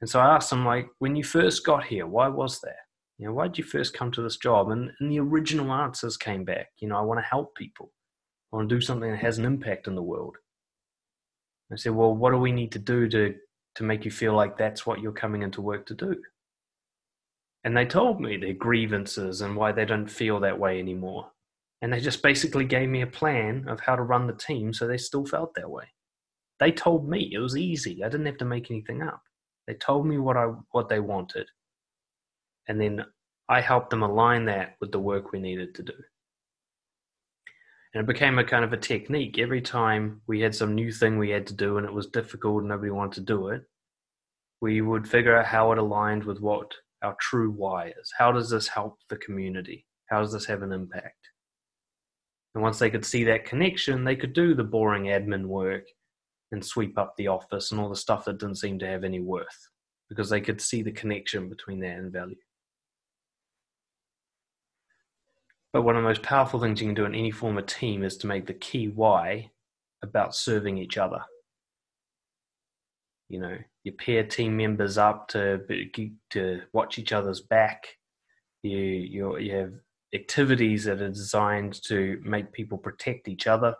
[0.00, 2.76] And so I asked them, like, when you first got here, why was that?
[3.18, 4.70] You know, why did you first come to this job?
[4.70, 6.68] And, and the original answers came back.
[6.78, 7.92] You know, I want to help people.
[8.52, 10.36] I want to do something that has an impact in the world.
[11.72, 13.34] I said, well, what do we need to do to,
[13.76, 16.20] to make you feel like that's what you're coming into work to do?
[17.62, 21.30] And they told me their grievances and why they don't feel that way anymore.
[21.82, 24.86] And they just basically gave me a plan of how to run the team so
[24.86, 25.84] they still felt that way.
[26.58, 28.04] They told me it was easy.
[28.04, 29.22] I didn't have to make anything up.
[29.66, 31.46] They told me what I what they wanted.
[32.68, 33.04] And then
[33.48, 35.94] I helped them align that with the work we needed to do.
[37.94, 39.38] And it became a kind of a technique.
[39.38, 42.60] Every time we had some new thing we had to do and it was difficult
[42.60, 43.62] and nobody wanted to do it,
[44.60, 48.12] we would figure out how it aligned with what our true why is.
[48.16, 49.86] How does this help the community?
[50.10, 51.29] How does this have an impact?
[52.54, 55.84] And once they could see that connection, they could do the boring admin work
[56.52, 59.20] and sweep up the office and all the stuff that didn't seem to have any
[59.20, 59.68] worth
[60.08, 62.36] because they could see the connection between that and value.
[65.72, 68.02] But one of the most powerful things you can do in any form of team
[68.02, 69.52] is to make the key why
[70.02, 71.22] about serving each other.
[73.28, 75.60] You know, you pair team members up to
[76.30, 77.86] to watch each other's back.
[78.64, 79.72] You you you have
[80.14, 83.74] activities that are designed to make people protect each other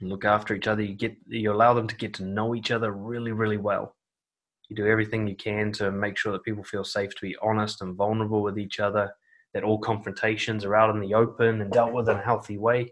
[0.00, 0.82] and look after each other.
[0.82, 3.94] You get you allow them to get to know each other really, really well.
[4.68, 7.82] You do everything you can to make sure that people feel safe to be honest
[7.82, 9.12] and vulnerable with each other,
[9.52, 12.90] that all confrontations are out in the open and dealt with in a healthy way.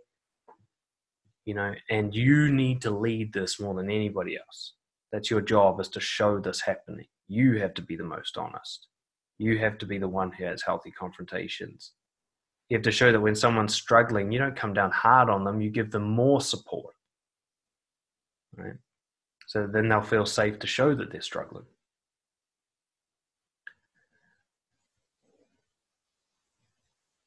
[1.45, 4.75] You know, and you need to lead this more than anybody else.
[5.11, 7.07] That's your job is to show this happening.
[7.27, 8.87] You have to be the most honest.
[9.39, 11.93] You have to be the one who has healthy confrontations
[12.73, 15.61] you have to show that when someone's struggling, you don't come down hard on them,
[15.61, 16.95] you give them more support.
[18.57, 18.79] Right?
[19.47, 21.67] So then they'll feel safe to show that they're struggling.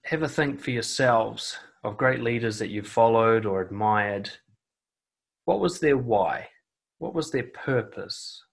[0.06, 4.32] Have a think for yourselves of great leaders that you've followed or admired.
[5.44, 6.48] What was their why?
[6.98, 8.44] What was their purpose?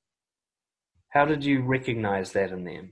[1.09, 2.91] How did you recognize that in them?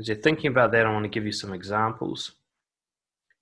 [0.00, 2.32] As you're thinking about that, I want to give you some examples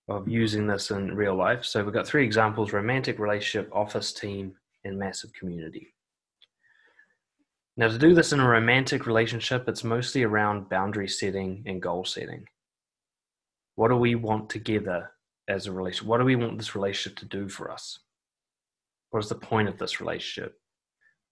[0.09, 1.65] of using this in real life.
[1.65, 5.95] So we've got three examples romantic relationship, office team, and massive community.
[7.77, 12.05] Now, to do this in a romantic relationship, it's mostly around boundary setting and goal
[12.05, 12.45] setting.
[13.77, 15.11] What do we want together
[15.49, 16.07] as a relationship?
[16.07, 17.99] What do we want this relationship to do for us?
[19.11, 20.55] What is the point of this relationship?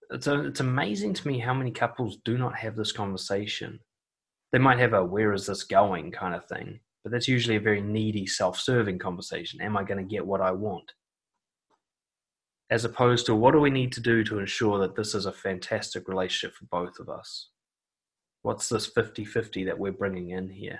[0.09, 3.79] It's, a, it's amazing to me how many couples do not have this conversation
[4.51, 7.61] they might have a where is this going kind of thing, but that's usually a
[7.61, 9.61] very needy, self serving conversation.
[9.61, 10.91] Am I going to get what I want?
[12.71, 15.31] as opposed to what do we need to do to ensure that this is a
[15.31, 17.49] fantastic relationship for both of us?
[18.43, 20.79] What's this 50 50 that we're bringing in here?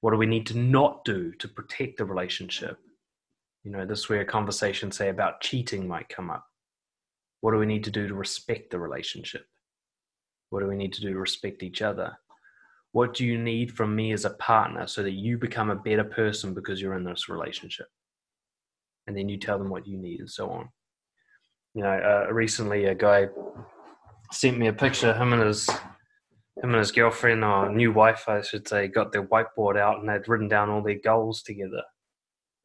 [0.00, 2.78] What do we need to not do to protect the relationship?
[3.62, 6.46] You know, this where a conversation, say, about cheating might come up.
[7.42, 9.44] What do we need to do to respect the relationship?
[10.48, 12.16] What do we need to do to respect each other?
[12.92, 16.04] What do you need from me as a partner so that you become a better
[16.04, 17.86] person because you're in this relationship?
[19.06, 20.68] And then you tell them what you need and so on.
[21.74, 21.90] You know,
[22.28, 23.28] uh, recently a guy
[24.32, 28.42] sent me a picture, him and his him and his girlfriend or new wife, I
[28.42, 31.82] should say, got their whiteboard out and they'd written down all their goals together.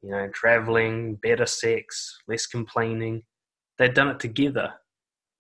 [0.02, 3.24] You know, traveling, better sex, less complaining.
[3.78, 4.74] They'd done it together.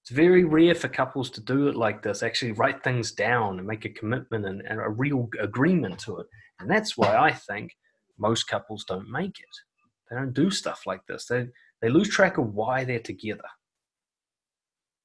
[0.05, 3.67] It's very rare for couples to do it like this, actually write things down and
[3.67, 6.27] make a commitment and, and a real agreement to it.
[6.59, 7.71] And that's why I think
[8.19, 9.49] most couples don't make it.
[10.07, 11.25] They don't do stuff like this.
[11.25, 11.47] They,
[11.81, 13.49] they lose track of why they're together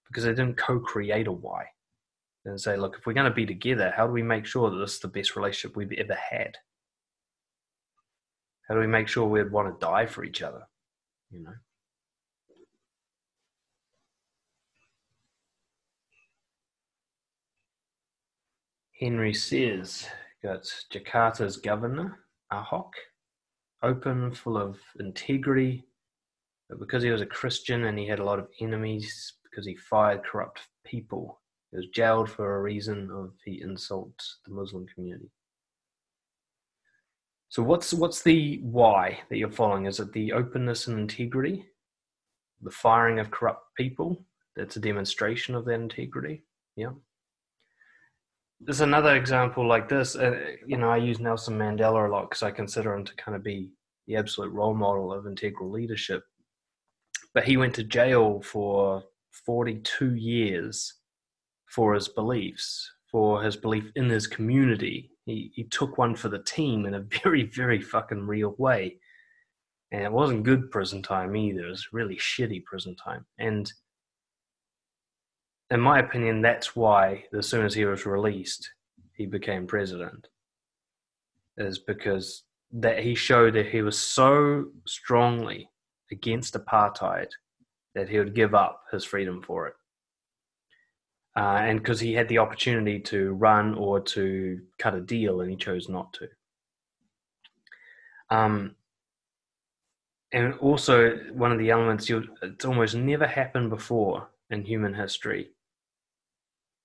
[0.06, 1.64] because they didn't co create a why
[2.44, 4.76] and say, look, if we're going to be together, how do we make sure that
[4.76, 6.58] this is the best relationship we've ever had?
[8.68, 10.68] How do we make sure we'd want to die for each other?
[11.30, 11.54] You know?
[19.00, 20.06] Henry says,
[20.42, 22.18] got Jakarta's governor,
[22.52, 22.90] Ahok,
[23.82, 25.86] open, full of integrity,
[26.68, 29.74] but because he was a Christian and he had a lot of enemies because he
[29.74, 31.40] fired corrupt people,
[31.70, 35.30] he was jailed for a reason of he insults the Muslim community.
[37.48, 39.86] So what's what's the why that you're following?
[39.86, 41.64] Is it the openness and integrity?
[42.62, 44.24] The firing of corrupt people?
[44.56, 46.44] That's a demonstration of that integrity.
[46.76, 46.90] Yeah.
[48.60, 50.16] There's another example like this.
[50.16, 53.34] Uh, you know, I use Nelson Mandela a lot because I consider him to kind
[53.34, 53.70] of be
[54.06, 56.24] the absolute role model of integral leadership.
[57.32, 59.04] But he went to jail for
[59.46, 60.94] 42 years
[61.66, 65.10] for his beliefs, for his belief in his community.
[65.24, 68.98] He, he took one for the team in a very, very fucking real way.
[69.92, 71.66] And it wasn't good prison time either.
[71.66, 73.24] It was really shitty prison time.
[73.38, 73.72] And
[75.70, 78.70] in my opinion, that's why, as soon as he was released,
[79.12, 80.28] he became president.
[81.56, 85.68] Is because that he showed that he was so strongly
[86.10, 87.28] against apartheid
[87.94, 89.74] that he would give up his freedom for it
[91.36, 95.50] uh, and because he had the opportunity to run or to cut a deal, and
[95.50, 96.28] he chose not to.
[98.30, 98.74] Um,
[100.32, 105.50] and also, one of the elements you it's almost never happened before in human history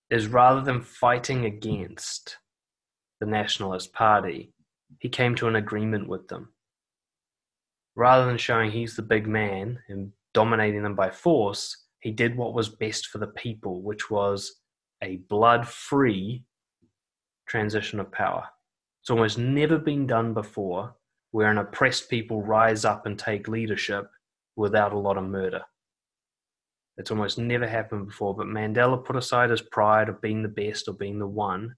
[0.10, 2.38] is rather than fighting against
[3.20, 4.54] the Nationalist Party,
[5.00, 6.50] he came to an agreement with them.
[7.96, 12.54] Rather than showing he's the big man and dominating them by force, he did what
[12.54, 14.60] was best for the people, which was
[15.02, 16.44] a blood free
[17.48, 18.46] transition of power.
[19.02, 20.96] It's almost never been done before
[21.32, 24.10] where an oppressed people rise up and take leadership
[24.56, 25.62] without a lot of murder.
[26.98, 30.88] It's almost never happened before, but Mandela put aside his pride of being the best
[30.88, 31.76] or being the one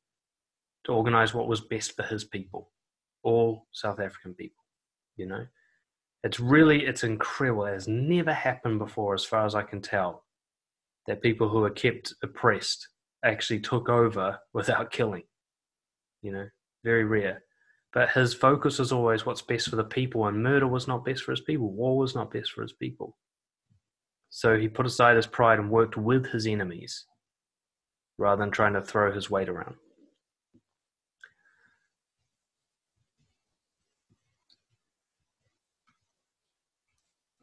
[0.86, 2.72] to organize what was best for his people,
[3.24, 4.64] all South African people,
[5.16, 5.46] you know?
[6.24, 7.66] It's really, it's incredible.
[7.66, 10.26] It has never happened before, as far as I can tell,
[11.08, 12.88] that people who are kept oppressed
[13.24, 15.24] actually took over without killing.
[16.22, 16.48] You know,
[16.84, 17.44] very rare.
[17.94, 21.24] But his focus was always what's best for the people, and murder was not best
[21.24, 21.72] for his people.
[21.72, 23.18] War was not best for his people.
[24.30, 27.06] So he put aside his pride and worked with his enemies
[28.18, 29.76] rather than trying to throw his weight around.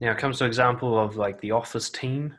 [0.01, 2.35] Now it comes to example of like the office team.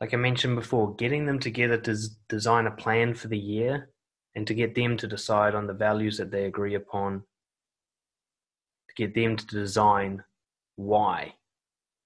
[0.00, 1.96] Like I mentioned before, getting them together to
[2.28, 3.90] design a plan for the year
[4.36, 7.24] and to get them to decide on the values that they agree upon,
[8.88, 10.22] to get them to design
[10.76, 11.34] why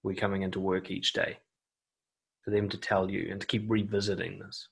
[0.03, 1.37] we're coming into work each day,
[2.45, 4.69] for them to tell you and to keep revisiting this.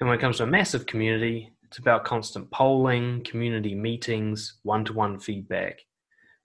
[0.00, 4.84] And when it comes to a massive community, it's about constant polling, community meetings, one
[4.84, 5.78] to one feedback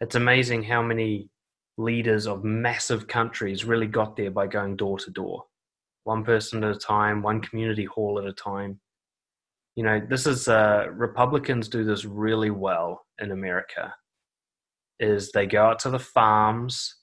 [0.03, 1.29] it's amazing how many
[1.77, 5.45] leaders of massive countries really got there by going door to door,
[6.03, 8.81] one person at a time, one community hall at a time.
[9.75, 13.95] You know, this is uh, Republicans do this really well in America.
[14.99, 16.95] Is they go out to the farms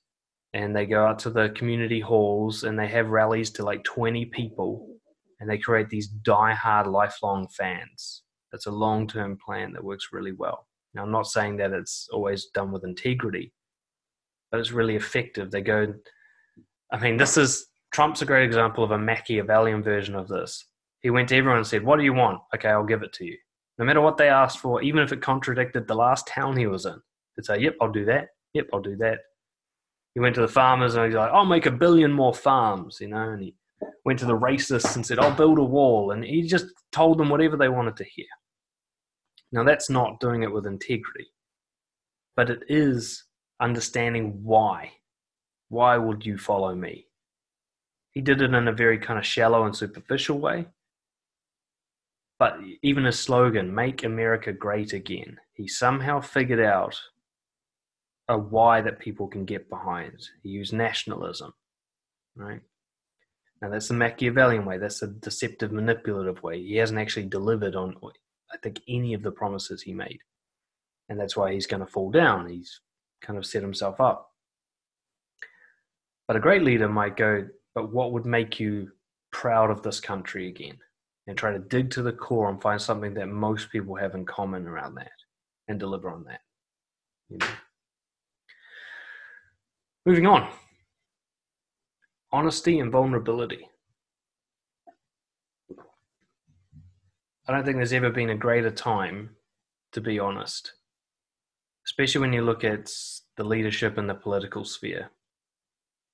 [0.53, 4.27] and they go out to the community halls and they have rallies to like 20
[4.27, 4.87] people
[5.39, 8.23] and they create these die-hard lifelong fans.
[8.53, 10.67] That's a long-term plan that works really well.
[10.95, 13.53] Now, I'm not saying that it's always done with integrity,
[14.51, 15.51] but it's really effective.
[15.51, 15.95] They go,
[16.93, 20.65] I mean, this is Trump's a great example of a Machiavellian version of this.
[21.01, 22.41] He went to everyone and said, What do you want?
[22.55, 23.37] Okay, I'll give it to you.
[23.79, 26.87] No matter what they asked for, even if it contradicted the last town he was
[26.87, 27.01] in,
[27.37, 28.29] he'd say, Yep, I'll do that.
[28.55, 29.19] Yep, I'll do that.
[30.15, 33.09] He went to the farmers and he's like, I'll make a billion more farms, you
[33.09, 33.55] know, and he
[34.05, 36.11] went to the racists and said, I'll build a wall.
[36.11, 38.27] And he just told them whatever they wanted to hear.
[39.53, 41.29] Now, that's not doing it with integrity,
[42.37, 43.25] but it is
[43.61, 44.93] understanding why.
[45.69, 47.07] Why would you follow me?
[48.13, 50.67] He did it in a very kind of shallow and superficial way.
[52.39, 56.99] But even his slogan, Make America Great Again, he somehow figured out
[58.31, 60.29] a why that people can get behind.
[60.43, 61.53] He used nationalism,
[62.37, 62.61] right?
[63.61, 64.79] Now that's the Machiavellian way.
[64.79, 66.63] That's the deceptive, manipulative way.
[66.63, 67.97] He hasn't actually delivered on,
[68.53, 70.21] I think, any of the promises he made,
[71.09, 72.49] and that's why he's going to fall down.
[72.49, 72.81] He's
[73.21, 74.31] kind of set himself up.
[76.29, 78.93] But a great leader might go, but what would make you
[79.33, 80.79] proud of this country again?
[81.27, 84.25] And try to dig to the core and find something that most people have in
[84.25, 85.13] common around that
[85.69, 86.41] and deliver on that.
[87.29, 87.47] You know?
[90.07, 90.49] Moving on
[92.33, 93.67] honesty and vulnerability.
[97.49, 99.31] I don't think there's ever been a greater time
[99.93, 100.75] to be honest,
[101.87, 102.93] especially when you look at
[103.37, 105.11] the leadership in the political sphere.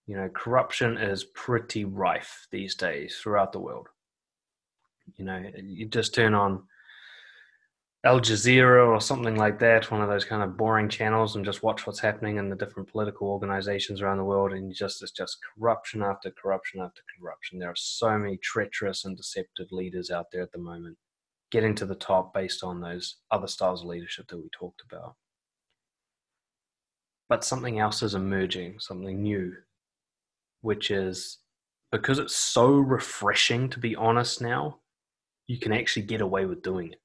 [0.07, 3.89] You know, corruption is pretty rife these days throughout the world.
[5.17, 6.63] You know, you just turn on
[8.05, 11.63] Al Jazeera or something like that, one of those kind of boring channels, and just
[11.63, 14.53] watch what's happening in the different political organizations around the world.
[14.53, 17.59] And just it's just corruption after corruption after corruption.
[17.59, 20.97] There are so many treacherous and deceptive leaders out there at the moment,
[21.51, 25.15] getting to the top based on those other styles of leadership that we talked about.
[27.29, 29.53] But something else is emerging, something new,
[30.61, 31.39] which is
[31.91, 34.79] because it's so refreshing to be honest now,
[35.49, 37.01] you can actually get away with doing it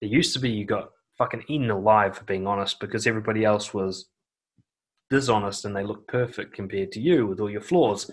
[0.00, 3.72] it used to be you got fucking eaten alive for being honest because everybody else
[3.72, 4.06] was
[5.10, 8.10] dishonest and they looked perfect compared to you with all your flaws.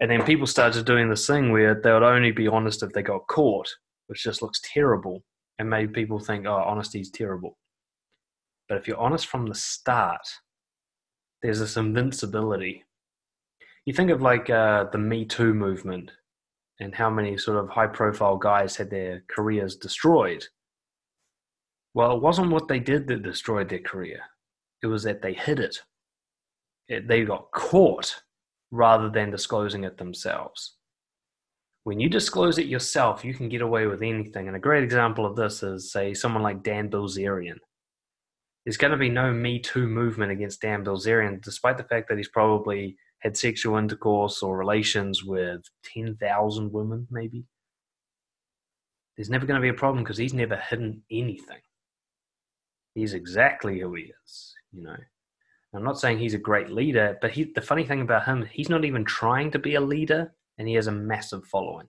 [0.00, 3.02] And then people started doing this thing where they would only be honest if they
[3.02, 3.68] got caught,
[4.06, 5.22] which just looks terrible
[5.58, 7.56] and made people think, oh, honesty is terrible.
[8.68, 10.26] But if you're honest from the start,
[11.42, 12.84] there's this invincibility.
[13.84, 16.10] You think of like uh, the Me Too movement
[16.80, 20.44] and how many sort of high profile guys had their careers destroyed
[21.96, 24.20] well, it wasn't what they did that destroyed their career.
[24.82, 25.78] It was that they hid it.
[26.88, 27.08] it.
[27.08, 28.14] They got caught
[28.70, 30.76] rather than disclosing it themselves.
[31.84, 34.46] When you disclose it yourself, you can get away with anything.
[34.46, 37.56] And a great example of this is, say, someone like Dan Bilzerian.
[38.66, 42.18] There's going to be no Me Too movement against Dan Bilzerian, despite the fact that
[42.18, 45.62] he's probably had sexual intercourse or relations with
[45.94, 47.46] 10,000 women, maybe.
[49.16, 51.60] There's never going to be a problem because he's never hidden anything.
[52.96, 54.96] He's exactly who he is, you know.
[55.74, 58.70] I'm not saying he's a great leader, but he, the funny thing about him, he's
[58.70, 61.86] not even trying to be a leader, and he has a massive following.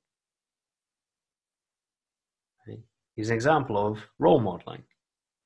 [3.16, 4.84] He's an example of role modeling.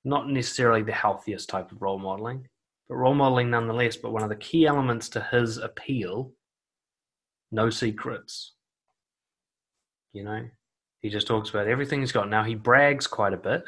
[0.04, 2.48] Not necessarily the healthiest type of role modeling,
[2.90, 3.96] but role modeling nonetheless.
[3.96, 6.34] But one of the key elements to his appeal
[7.52, 8.54] no secrets.
[10.12, 10.44] You know,
[11.02, 12.30] he just talks about everything he's got.
[12.30, 13.64] Now, he brags quite a bit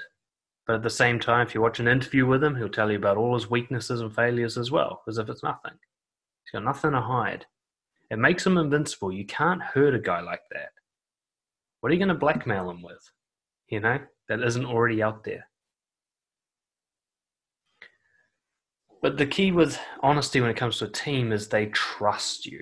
[0.66, 2.98] but at the same time, if you watch an interview with him, he'll tell you
[2.98, 5.74] about all his weaknesses and failures as well, as if it's nothing.
[5.74, 7.46] He's got nothing to hide.
[8.10, 9.12] It makes him invincible.
[9.12, 10.70] You can't hurt a guy like that.
[11.82, 13.12] What are you going to blackmail him with?
[13.68, 14.00] You know,
[14.30, 15.48] that isn't already out there.
[19.02, 22.62] But the key with honesty when it comes to a team is they trust you.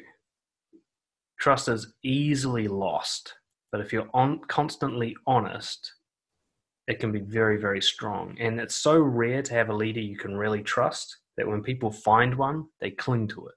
[1.39, 3.35] Trust is easily lost,
[3.71, 5.93] but if you're on, constantly honest,
[6.87, 8.35] it can be very, very strong.
[8.39, 11.91] And it's so rare to have a leader you can really trust that when people
[11.91, 13.55] find one, they cling to it.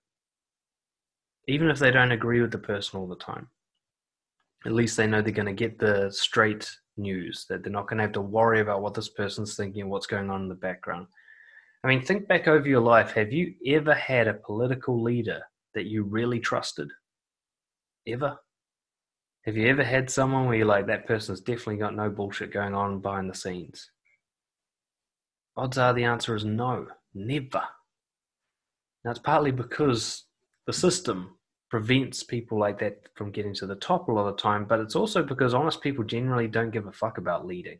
[1.49, 3.49] Even if they don't agree with the person all the time.
[4.66, 7.99] At least they know they're going to get the straight news, that they're not going
[7.99, 11.07] to have to worry about what this person's thinking, what's going on in the background.
[11.83, 13.12] I mean, think back over your life.
[13.12, 15.43] Have you ever had a political leader
[15.75, 16.89] that you really trusted?
[18.07, 18.39] Ever?
[19.47, 22.74] Have you ever had someone where you're like, that person's definitely got no bullshit going
[22.74, 23.90] on behind the scenes?
[25.57, 27.62] Odds are the answer is no, never.
[29.05, 30.24] Now, it's partly because
[30.66, 31.36] the system
[31.68, 34.80] prevents people like that from getting to the top a lot of the time, but
[34.80, 37.78] it's also because honest people generally don't give a fuck about leading.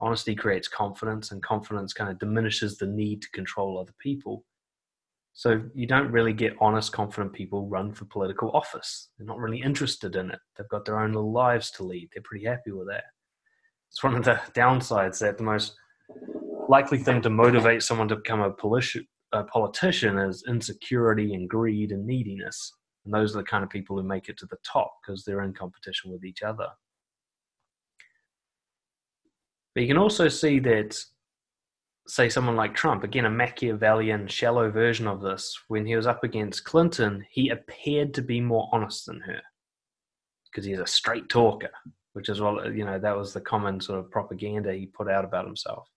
[0.00, 4.44] Honesty creates confidence, and confidence kind of diminishes the need to control other people.
[5.34, 9.08] So you don't really get honest, confident people run for political office.
[9.16, 10.38] They're not really interested in it.
[10.56, 12.10] They've got their own little lives to lead.
[12.12, 13.04] They're pretty happy with that.
[13.90, 15.74] It's one of the downsides that the most
[16.68, 21.92] likely thing to motivate someone to become a, politi- a politician is insecurity and greed
[21.92, 22.72] and neediness.
[23.04, 25.42] And those are the kind of people who make it to the top because they're
[25.42, 26.68] in competition with each other.
[29.74, 31.02] But you can also see that
[32.06, 36.24] say someone like Trump, again, a Machiavellian, shallow version of this, when he was up
[36.24, 39.40] against Clinton, he appeared to be more honest than her
[40.50, 41.70] because he's a straight talker,
[42.12, 45.24] which is what, you know, that was the common sort of propaganda he put out
[45.24, 45.88] about himself.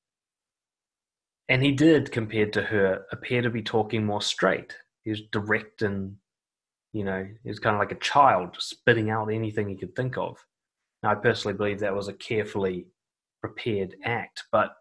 [1.49, 4.75] And he did, compared to her, appear to be talking more straight.
[5.03, 6.15] He was direct and,
[6.93, 10.17] you know, he was kind of like a child, spitting out anything he could think
[10.17, 10.37] of.
[11.03, 12.87] Now, I personally believe that was a carefully
[13.41, 14.71] prepared act, but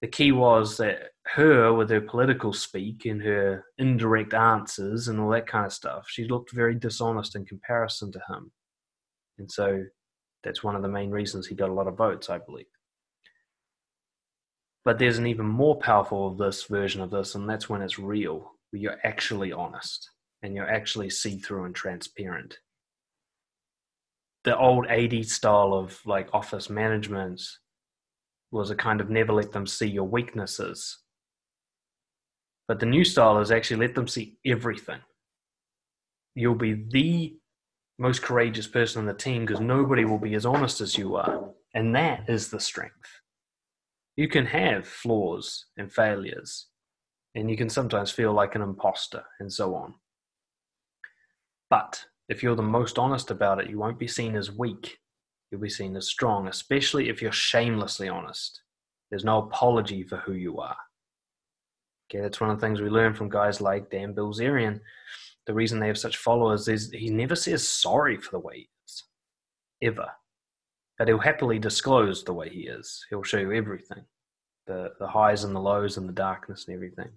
[0.00, 5.30] the key was that her, with her political speak and her indirect answers and all
[5.30, 8.50] that kind of stuff, she looked very dishonest in comparison to him.
[9.38, 9.84] And so
[10.42, 12.66] that's one of the main reasons he got a lot of votes, I believe.
[14.84, 17.98] But there's an even more powerful of this version of this, and that's when it's
[17.98, 20.10] real, where you're actually honest
[20.42, 22.58] and you're actually see through and transparent.
[24.44, 27.42] The old 80s style of like office management
[28.52, 30.98] was a kind of never let them see your weaknesses.
[32.66, 35.00] But the new style is actually let them see everything.
[36.34, 37.36] You'll be the
[37.98, 41.50] most courageous person on the team because nobody will be as honest as you are.
[41.74, 43.20] And that is the strength.
[44.16, 46.66] You can have flaws and failures,
[47.34, 49.94] and you can sometimes feel like an imposter and so on.
[51.68, 54.98] But if you're the most honest about it, you won't be seen as weak
[55.50, 58.62] you'll be seen as strong, especially if you're shamelessly honest.
[59.10, 60.76] There's no apology for who you are.
[62.10, 64.80] Okay, that's one of the things we learn from guys like Dan Bilzerian.
[65.46, 68.68] The reason they have such followers is he never says sorry for the way he
[68.86, 69.04] is,
[69.82, 70.08] ever.
[70.98, 73.04] But he'll happily disclose the way he is.
[73.10, 74.04] He'll show you everything
[74.66, 77.08] the, the highs and the lows and the darkness and everything.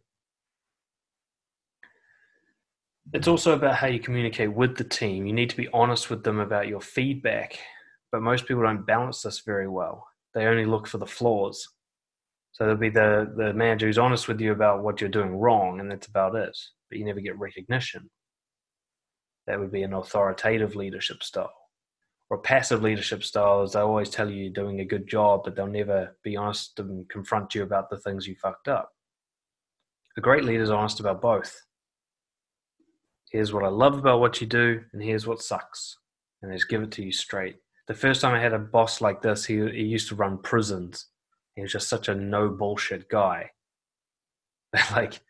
[3.14, 5.28] It's also about how you communicate with the team.
[5.28, 7.60] You need to be honest with them about your feedback
[8.14, 10.08] but most people don't balance this very well.
[10.36, 11.68] They only look for the flaws.
[12.52, 15.80] So there'll be the, the manager who's honest with you about what you're doing wrong,
[15.80, 16.56] and that's about it.
[16.90, 18.12] But you never get recognition.
[19.48, 21.52] That would be an authoritative leadership style.
[22.30, 25.66] Or passive leadership style they always tell you you're doing a good job, but they'll
[25.66, 28.92] never be honest and confront you about the things you fucked up.
[30.18, 31.60] A great leader is honest about both.
[33.32, 35.98] Here's what I love about what you do, and here's what sucks.
[36.44, 37.56] And they just give it to you straight
[37.88, 41.08] the first time I had a boss like this, he, he used to run prisons.
[41.56, 43.52] He was just such a no bullshit guy.
[44.92, 45.22] like,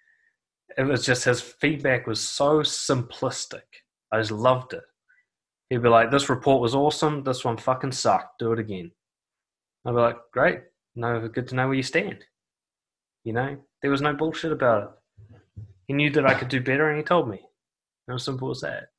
[0.77, 3.61] it was just his feedback was so simplistic.
[4.11, 4.83] I just loved it.
[5.69, 7.23] He'd be like, "This report was awesome.
[7.23, 8.39] This one fucking sucked.
[8.39, 8.91] Do it again."
[9.85, 10.61] I'd be like, "Great.
[10.95, 12.23] No, good to know where you stand."
[13.23, 15.39] You know, there was no bullshit about it.
[15.87, 17.41] He knew that I could do better, and he told me.
[18.07, 18.92] How simple as that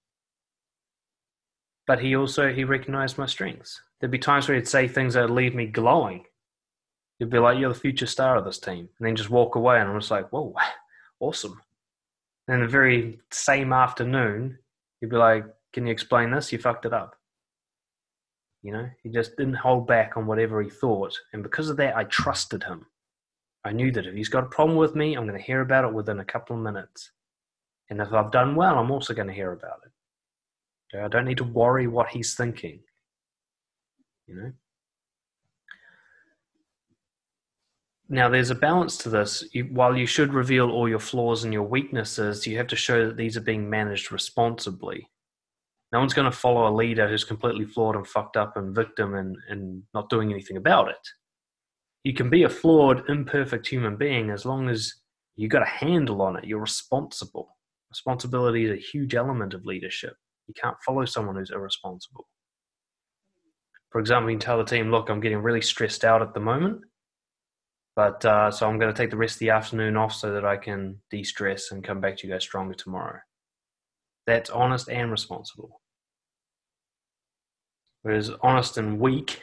[1.87, 3.80] but he also he recognized my strengths.
[4.01, 6.24] There'd be times where he'd say things that would leave me glowing.
[7.18, 9.80] He'd be like, "You're the future star of this team," and then just walk away,
[9.80, 10.55] and I'm just like, "Whoa,
[11.20, 11.61] awesome!"
[12.49, 14.59] And the very same afternoon,
[15.01, 16.53] he'd be like, "Can you explain this?
[16.53, 17.16] You fucked it up."
[18.62, 21.97] You know, he just didn't hold back on whatever he thought, and because of that,
[21.97, 22.87] I trusted him.
[23.64, 25.85] I knew that if he's got a problem with me, I'm going to hear about
[25.85, 27.11] it within a couple of minutes.
[27.89, 29.93] And if I've done well, I'm also going to hear about it.
[30.95, 32.80] Okay, I don't need to worry what he's thinking.
[34.26, 34.53] You know?
[38.09, 39.45] Now, there's a balance to this.
[39.53, 43.07] You, while you should reveal all your flaws and your weaknesses, you have to show
[43.07, 45.09] that these are being managed responsibly.
[45.90, 49.14] No one's going to follow a leader who's completely flawed and fucked up and victim
[49.14, 51.09] and, and not doing anything about it.
[52.05, 54.95] You can be a flawed, imperfect human being as long as
[55.36, 56.45] you've got a handle on it.
[56.45, 57.57] You're responsible.
[57.90, 60.14] Responsibility is a huge element of leadership.
[60.47, 62.26] You can't follow someone who's irresponsible.
[63.90, 66.40] For example, you can tell the team, look, I'm getting really stressed out at the
[66.40, 66.80] moment,
[67.95, 70.45] but uh, so I'm going to take the rest of the afternoon off so that
[70.45, 73.20] I can de stress and come back to you guys stronger tomorrow.
[74.26, 75.80] That's honest and responsible.
[78.03, 79.42] Whereas honest and weak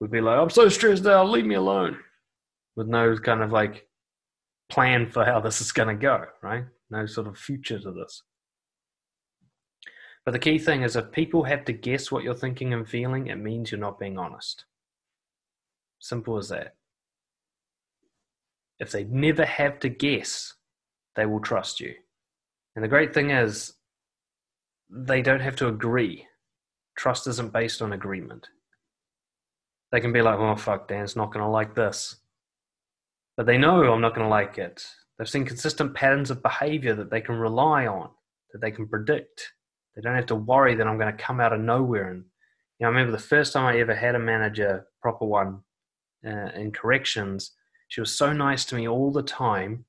[0.00, 1.98] would be like, I'm so stressed out, leave me alone,
[2.74, 3.86] with no kind of like
[4.70, 6.64] plan for how this is going to go, right?
[6.90, 8.22] No sort of future to this.
[10.24, 13.28] But the key thing is if people have to guess what you're thinking and feeling,
[13.28, 14.64] it means you're not being honest.
[15.98, 16.74] Simple as that.
[18.78, 20.54] If they never have to guess,
[21.16, 21.94] they will trust you.
[22.74, 23.74] And the great thing is,
[24.90, 26.26] they don't have to agree.
[26.96, 28.48] Trust isn't based on agreement.
[29.92, 32.16] They can be like, oh, fuck, Dan's not going to like this.
[33.36, 34.84] But they know I'm not going to like it.
[35.18, 38.10] They've seen consistent patterns of behavior that they can rely on,
[38.52, 39.52] that they can predict.
[39.94, 42.10] They don't have to worry that I'm going to come out of nowhere.
[42.10, 42.24] And
[42.78, 45.60] you know, I remember the first time I ever had a manager, proper one,
[46.26, 47.52] uh, in corrections.
[47.88, 49.84] She was so nice to me all the time.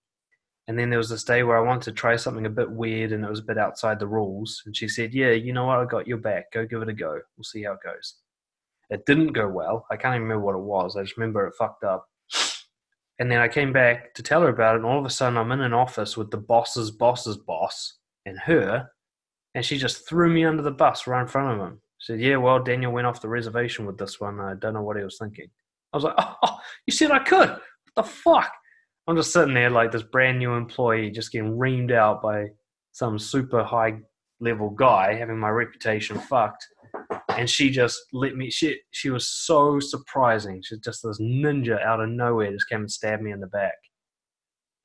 [0.68, 3.12] And then there was this day where I wanted to try something a bit weird
[3.12, 4.62] and it was a bit outside the rules.
[4.66, 5.80] And she said, Yeah, you know what?
[5.80, 6.52] I got your back.
[6.52, 7.20] Go give it a go.
[7.36, 8.16] We'll see how it goes.
[8.89, 9.86] It didn't go well.
[9.89, 10.95] I can't even remember what it was.
[10.95, 12.08] I just remember it fucked up.
[13.20, 15.38] And then I came back to tell her about it, and all of a sudden
[15.38, 18.89] I'm in an office with the boss's boss's boss and her,
[19.56, 21.82] and she just threw me under the bus right in front of him.
[21.99, 24.39] Said, Yeah, well, Daniel went off the reservation with this one.
[24.39, 25.49] I don't know what he was thinking.
[25.93, 27.49] I was like, Oh, you said I could.
[27.49, 27.62] What
[27.95, 28.52] the fuck?
[29.08, 32.47] I'm just sitting there like this brand new employee just getting reamed out by
[32.91, 33.99] some super high
[34.39, 36.68] level guy having my reputation fucked
[37.30, 42.02] and she just let me she she was so surprising she's just this ninja out
[42.02, 43.78] of nowhere just came and stabbed me in the back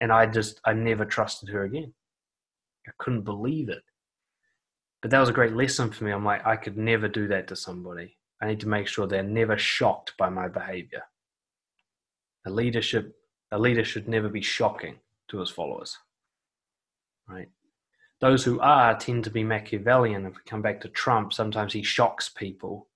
[0.01, 1.93] and i just i never trusted her again
[2.87, 3.83] i couldn't believe it
[5.07, 7.47] but that was a great lesson for me i'm like i could never do that
[7.47, 11.05] to somebody i need to make sure they're never shocked by my behavior
[12.45, 13.15] a leadership
[13.53, 14.97] a leader should never be shocking
[15.29, 15.97] to his followers
[17.29, 17.49] right
[18.21, 20.25] those who are tend to be Machiavellian.
[20.25, 22.89] If we come back to Trump, sometimes he shocks people.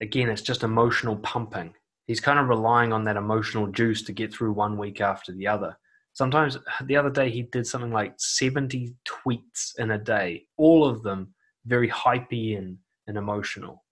[0.00, 1.74] Again, it's just emotional pumping.
[2.06, 5.48] He's kind of relying on that emotional juice to get through one week after the
[5.48, 5.76] other.
[6.14, 11.02] Sometimes the other day he did something like 70 tweets in a day, all of
[11.02, 11.34] them
[11.66, 13.84] very hypey and, and emotional.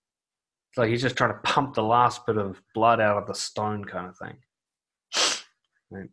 [0.71, 3.35] It's like he's just trying to pump the last bit of blood out of the
[3.35, 4.37] stone kind of thing.
[5.93, 6.09] Right.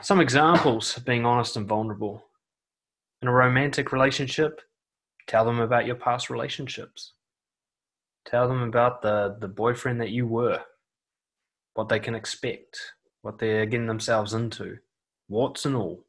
[0.00, 2.24] Some examples of being honest and vulnerable.
[3.20, 4.62] In a romantic relationship,
[5.26, 7.12] tell them about your past relationships.
[8.24, 10.62] Tell them about the, the boyfriend that you were,
[11.74, 12.80] what they can expect,
[13.26, 14.78] what they're getting themselves into,
[15.28, 16.04] warts and all.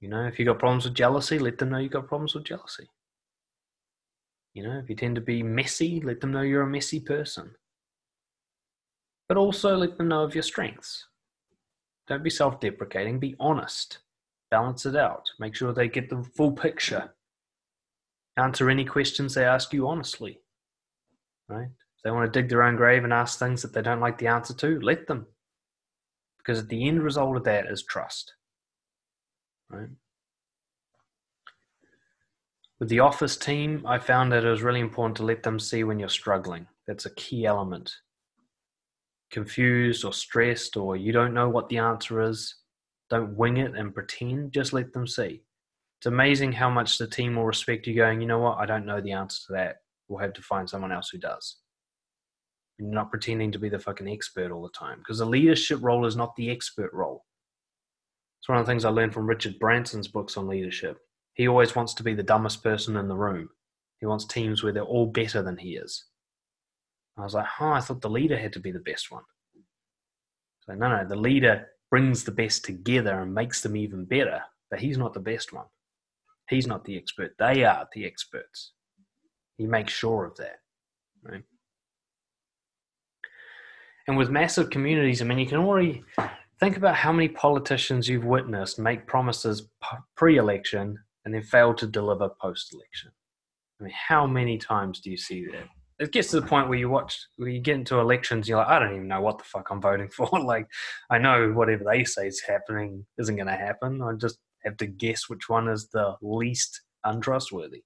[0.00, 2.42] You know, if you've got problems with jealousy, let them know you've got problems with
[2.42, 2.90] jealousy.
[4.52, 7.52] You know, if you tend to be messy, let them know you're a messy person.
[9.28, 11.06] But also let them know of your strengths.
[12.08, 13.98] Don't be self deprecating, be honest.
[14.50, 15.30] Balance it out.
[15.38, 17.14] Make sure they get the full picture.
[18.36, 20.40] Answer any questions they ask you honestly.
[21.48, 21.68] Right?
[21.68, 24.18] If they want to dig their own grave and ask things that they don't like
[24.18, 25.28] the answer to, let them.
[26.44, 28.34] Because the end result of that is trust.
[29.70, 29.88] Right?
[32.80, 35.84] With the office team, I found that it was really important to let them see
[35.84, 36.66] when you're struggling.
[36.86, 37.92] That's a key element
[39.32, 42.54] confused or stressed or you don't know what the answer is,
[43.10, 45.42] don't wing it and pretend, just let them see.
[45.98, 48.86] It's amazing how much the team will respect you going, you know what, I don't
[48.86, 49.76] know the answer to that.
[50.06, 51.56] We'll have to find someone else who does.
[52.82, 56.04] You're not pretending to be the fucking expert all the time because the leadership role
[56.04, 57.24] is not the expert role.
[58.40, 60.98] It's one of the things I learned from Richard Branson's books on leadership.
[61.34, 63.50] He always wants to be the dumbest person in the room.
[64.00, 66.06] He wants teams where they're all better than he is.
[67.16, 69.22] I was like, oh, I thought the leader had to be the best one.
[70.62, 74.80] So, no, no, the leader brings the best together and makes them even better, but
[74.80, 75.66] he's not the best one.
[76.48, 77.34] He's not the expert.
[77.38, 78.72] They are the experts.
[79.56, 80.56] He makes sure of that.
[81.22, 81.44] Right?
[84.08, 86.02] And with massive communities, I mean, you can already
[86.60, 89.68] think about how many politicians you've witnessed make promises
[90.16, 93.10] pre election and then fail to deliver post election.
[93.80, 95.68] I mean, how many times do you see that?
[96.02, 98.68] it gets to the point where you watch where you get into elections you're like
[98.68, 100.66] i don't even know what the fuck i'm voting for like
[101.10, 104.86] i know whatever they say is happening isn't going to happen i just have to
[104.86, 107.82] guess which one is the least untrustworthy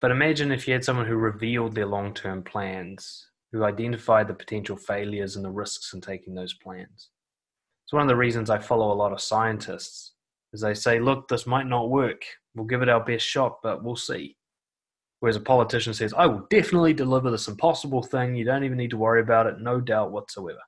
[0.00, 4.76] but imagine if you had someone who revealed their long-term plans who identify the potential
[4.76, 7.10] failures and the risks in taking those plans
[7.84, 10.12] it's one of the reasons i follow a lot of scientists
[10.52, 12.22] is they say look this might not work
[12.54, 14.36] we'll give it our best shot but we'll see
[15.20, 18.34] Whereas a politician says, I will definitely deliver this impossible thing.
[18.34, 19.60] You don't even need to worry about it.
[19.60, 20.60] No doubt whatsoever.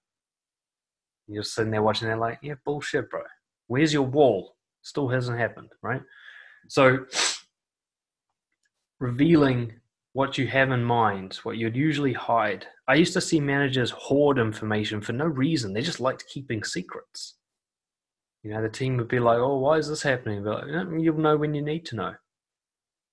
[1.26, 3.22] You're sitting there watching that, like, yeah, bullshit, bro.
[3.68, 4.56] Where's your wall?
[4.82, 6.02] Still hasn't happened, right?
[6.68, 7.06] So,
[9.00, 9.72] revealing
[10.14, 12.66] what you have in mind, what you'd usually hide.
[12.88, 15.72] I used to see managers hoard information for no reason.
[15.72, 17.36] They just liked keeping secrets.
[18.42, 20.44] You know, the team would be like, oh, why is this happening?
[20.44, 20.66] But
[20.98, 22.14] you'll know when you need to know.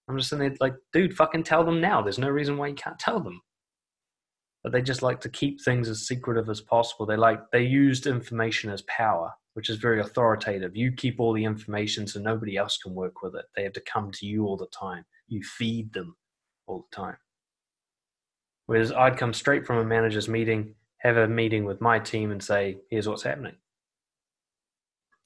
[0.09, 2.01] I'm just sitting there like, dude, fucking tell them now.
[2.01, 3.41] There's no reason why you can't tell them.
[4.63, 7.05] but they just like to keep things as secretive as possible.
[7.05, 10.75] They like they used information as power, which is very authoritative.
[10.75, 13.45] You keep all the information so nobody else can work with it.
[13.55, 15.05] They have to come to you all the time.
[15.27, 16.15] You feed them
[16.70, 17.17] all the time.
[18.67, 22.41] Whereas I'd come straight from a manager's meeting, have a meeting with my team and
[22.41, 23.55] say, here's what's happening.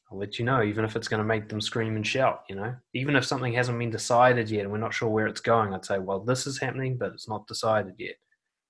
[0.10, 2.56] I'll let you know, even if it's going to make them scream and shout, you
[2.56, 2.76] know.
[2.94, 5.86] Even if something hasn't been decided yet and we're not sure where it's going, I'd
[5.86, 8.16] say, well, this is happening, but it's not decided yet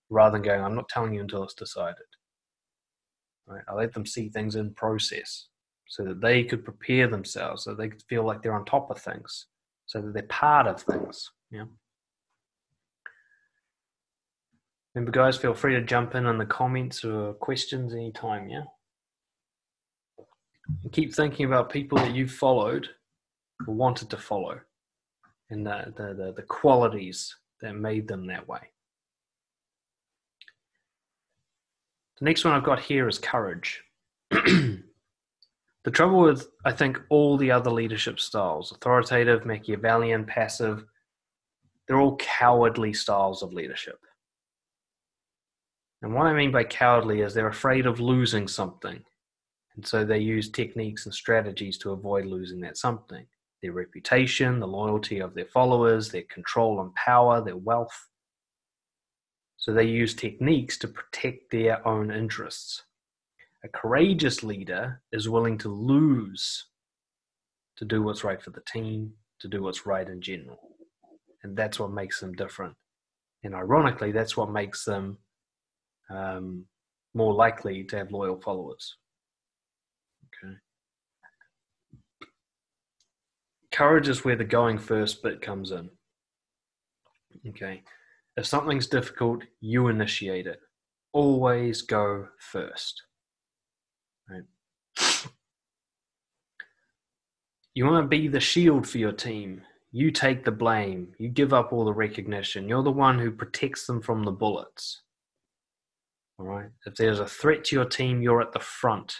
[0.09, 1.97] rather than going, I'm not telling you until it's decided.
[3.45, 3.63] Right?
[3.67, 5.47] I let them see things in process
[5.87, 8.99] so that they could prepare themselves, so they could feel like they're on top of
[8.99, 9.47] things,
[9.85, 11.29] so that they're part of things.
[11.51, 11.65] Yeah.
[14.93, 18.47] Remember, guys, feel free to jump in on the comments or questions anytime.
[18.47, 18.63] Yeah.
[20.83, 22.87] And keep thinking about people that you've followed
[23.67, 24.59] or wanted to follow
[25.49, 28.59] and the, the, the, the qualities that made them that way.
[32.19, 33.83] The next one I've got here is courage.
[34.29, 34.83] the
[35.91, 40.85] trouble with, I think, all the other leadership styles authoritative, Machiavellian, passive
[41.87, 43.99] they're all cowardly styles of leadership.
[46.03, 49.01] And what I mean by cowardly is they're afraid of losing something.
[49.75, 53.25] And so they use techniques and strategies to avoid losing that something
[53.61, 58.09] their reputation, the loyalty of their followers, their control and power, their wealth.
[59.55, 62.83] So they use techniques to protect their own interests.
[63.63, 66.65] A courageous leader is willing to lose
[67.77, 70.59] to do what's right for the team, to do what's right in general.
[71.43, 72.75] And that's what makes them different.
[73.45, 75.19] And ironically, that's what makes them
[76.09, 76.65] um,
[77.13, 78.97] more likely to have loyal followers.
[80.43, 80.53] Okay.
[83.71, 85.89] Courage is where the going first bit comes in.
[87.49, 87.83] Okay.
[88.37, 90.59] If something's difficult, you initiate it.
[91.11, 93.03] Always go first.
[94.29, 94.43] Right?
[97.75, 99.61] You want to be the shield for your team.
[99.91, 101.13] You take the blame.
[101.19, 102.67] You give up all the recognition.
[102.67, 105.01] You're the one who protects them from the bullets.
[106.43, 106.69] All right.
[106.85, 109.15] If there's a threat to your team, you're at the front.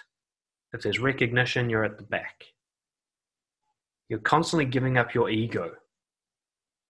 [0.74, 2.44] If there's recognition, you're at the back.
[4.10, 5.72] You're constantly giving up your ego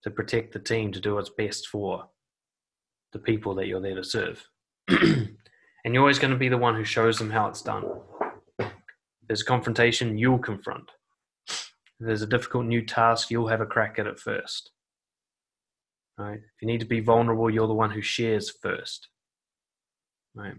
[0.02, 2.08] to protect the team to do what's best for
[3.12, 4.48] the people that you're there to serve.
[4.88, 5.36] and
[5.84, 7.84] you're always going to be the one who shows them how it's done.
[8.58, 8.72] If
[9.28, 10.90] there's confrontation, you'll confront.
[11.48, 11.70] If
[12.00, 14.72] there's a difficult new task, you'll have a crack at it first.
[16.18, 16.38] Right?
[16.38, 19.08] If you need to be vulnerable, you're the one who shares first.
[20.34, 20.54] Right?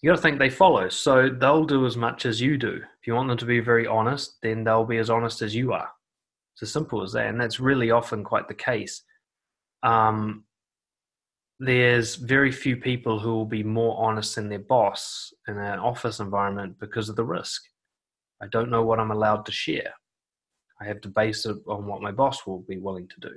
[0.00, 2.82] You got to think they follow, so they'll do as much as you do.
[3.00, 5.72] If you want them to be very honest, then they'll be as honest as you
[5.72, 5.88] are.
[6.54, 9.02] It's as simple as that, and that's really often quite the case.
[9.82, 10.44] Um,
[11.58, 16.20] there's very few people who will be more honest than their boss in an office
[16.20, 17.62] environment because of the risk.
[18.42, 19.94] I don't know what I'm allowed to share.
[20.80, 23.36] I have to base it on what my boss will be willing to do.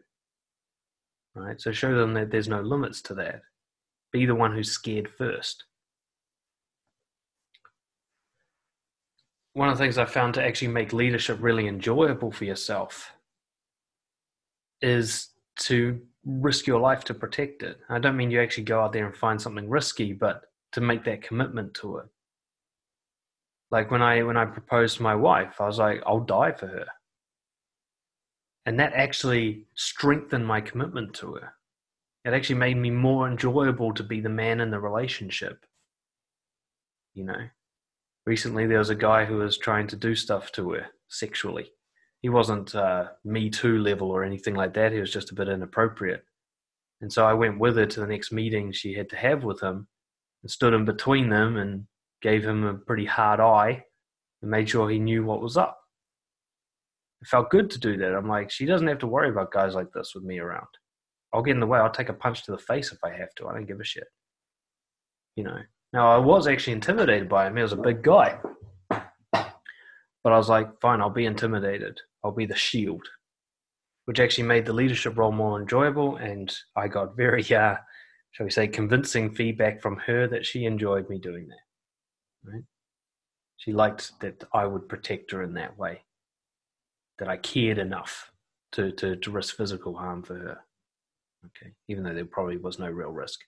[1.35, 1.61] Right?
[1.61, 3.41] So show them that there's no limits to that.
[4.11, 5.65] Be the one who's scared first.
[9.53, 13.11] One of the things I found to actually make leadership really enjoyable for yourself
[14.81, 15.29] is
[15.61, 17.79] to risk your life to protect it.
[17.89, 20.43] I don't mean you actually go out there and find something risky, but
[20.73, 22.05] to make that commitment to it.
[23.71, 26.67] Like when I when I proposed to my wife, I was like, I'll die for
[26.67, 26.85] her.
[28.65, 31.53] And that actually strengthened my commitment to her.
[32.27, 35.65] It actually made me more enjoyable to be the man in the relationship.
[37.15, 37.47] You know,
[38.27, 41.71] recently there was a guy who was trying to do stuff to her sexually
[42.21, 44.91] he wasn't uh, me too level or anything like that.
[44.91, 46.23] He was just a bit inappropriate.
[47.01, 49.61] And so I went with her to the next meeting she had to have with
[49.61, 49.87] him
[50.41, 51.85] and stood in between them and
[52.21, 53.83] gave him a pretty hard eye
[54.41, 55.79] and made sure he knew what was up.
[57.21, 58.15] It felt good to do that.
[58.15, 60.67] I'm like, she doesn't have to worry about guys like this with me around.
[61.33, 61.79] I'll get in the way.
[61.79, 63.47] I'll take a punch to the face if I have to.
[63.47, 64.07] I don't give a shit.
[65.35, 65.59] You know.
[65.93, 67.55] Now I was actually intimidated by him.
[67.55, 68.39] He was a big guy.
[70.27, 72.01] But I was like, fine, I'll be intimidated.
[72.21, 73.07] I'll be the shield,
[74.05, 76.17] which actually made the leadership role more enjoyable.
[76.17, 77.77] And I got very, uh,
[78.31, 82.51] shall we say, convincing feedback from her that she enjoyed me doing that.
[82.51, 82.63] Right?
[83.55, 86.03] She liked that I would protect her in that way,
[87.19, 88.29] that I cared enough
[88.73, 90.57] to, to, to risk physical harm for her.
[91.45, 93.39] Okay, even though there probably was no real risk.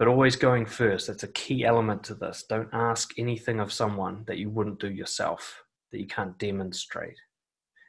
[0.00, 1.06] but always going first.
[1.06, 2.46] That's a key element to this.
[2.48, 7.18] Don't ask anything of someone that you wouldn't do yourself, that you can't demonstrate.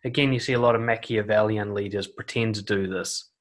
[0.03, 3.32] Again, you see a lot of Machiavellian leaders pretend to do this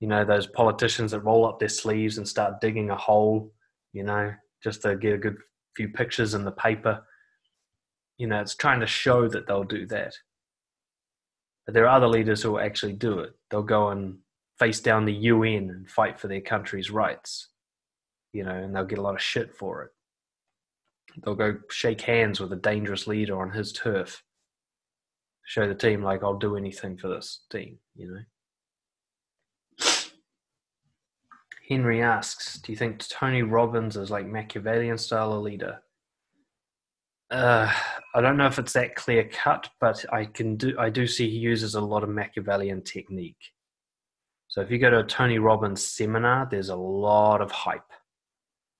[0.00, 3.50] You know, those politicians that roll up their sleeves and start digging a hole,
[3.94, 5.38] you know, just to get a good
[5.74, 7.02] few pictures in the paper.
[8.18, 10.14] You know, it's trying to show that they'll do that.
[11.68, 13.34] But there are other leaders who will actually do it.
[13.50, 14.20] They'll go and
[14.58, 17.48] face down the UN and fight for their country's rights,
[18.32, 19.90] you know, and they'll get a lot of shit for it.
[21.22, 24.24] They'll go shake hands with a dangerous leader on his turf,
[25.44, 29.84] show the team, like, I'll do anything for this team, you know.
[31.68, 35.82] Henry asks, do you think Tony Robbins is like Machiavellian style a leader?
[37.30, 37.70] Uh,
[38.14, 40.74] I don't know if it's that clear cut, but I can do.
[40.78, 43.52] I do see he uses a lot of Machiavellian technique.
[44.48, 47.92] So if you go to a Tony Robbins seminar, there's a lot of hype,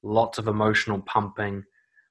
[0.03, 1.63] lots of emotional pumping,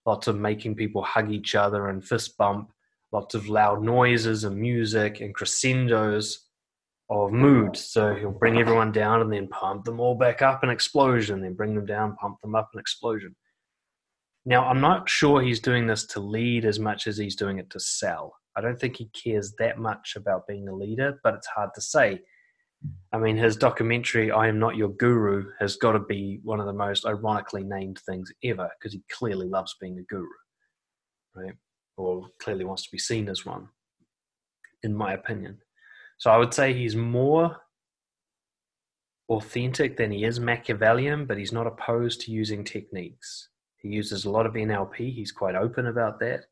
[0.05, 2.71] lots of making people hug each other and fist bump,
[3.11, 6.45] lots of loud noises and music and crescendos
[7.09, 7.75] of mood.
[7.75, 11.55] So he'll bring everyone down and then pump them all back up an explosion, then
[11.55, 13.35] bring them down, pump them up an explosion.
[14.47, 17.69] Now, I'm not sure he's doing this to lead as much as he's doing it
[17.71, 18.33] to sell.
[18.55, 21.81] I don't think he cares that much about being a leader, but it's hard to
[21.81, 22.21] say.
[23.11, 26.65] I mean, his documentary, I Am Not Your Guru, has got to be one of
[26.65, 30.25] the most ironically named things ever because he clearly loves being a guru,
[31.35, 31.55] right?
[31.97, 33.67] Or clearly wants to be seen as one,
[34.81, 35.57] in my opinion.
[36.19, 37.57] So I would say he's more
[39.27, 43.49] authentic than he is Machiavellian, but he's not opposed to using techniques.
[43.77, 45.13] He uses a lot of NLP.
[45.13, 46.45] He's quite open about that.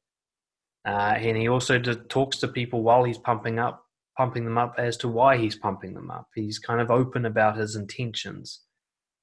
[0.86, 3.84] Uh, and he also talks to people while he's pumping up,
[4.18, 6.28] pumping them up as to why he's pumping them up.
[6.36, 8.62] He's kind of open about his intentions,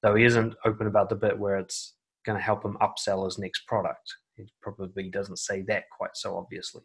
[0.01, 1.95] though he isn't open about the bit where it's
[2.25, 4.13] going to help him upsell his next product.
[4.35, 6.81] He probably doesn't say that quite so obviously.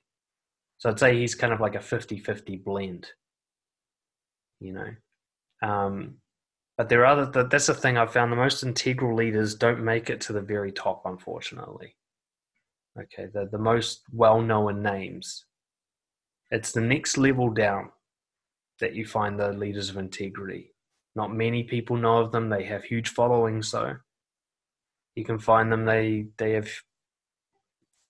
[0.78, 3.08] So I'd say he's kind of like a 50 50 blend,
[4.60, 5.68] you know.
[5.68, 6.18] Um,
[6.79, 10.09] but there are other, that's the thing I've found the most integral leaders don't make
[10.09, 11.97] it to the very top, unfortunately.
[12.99, 15.45] Okay, the, the most well known names.
[16.53, 17.91] It's the next level down
[18.81, 20.72] that you find the leaders of integrity.
[21.16, 23.97] Not many people know of them, they have huge followings though.
[25.16, 26.70] You can find them, they, they have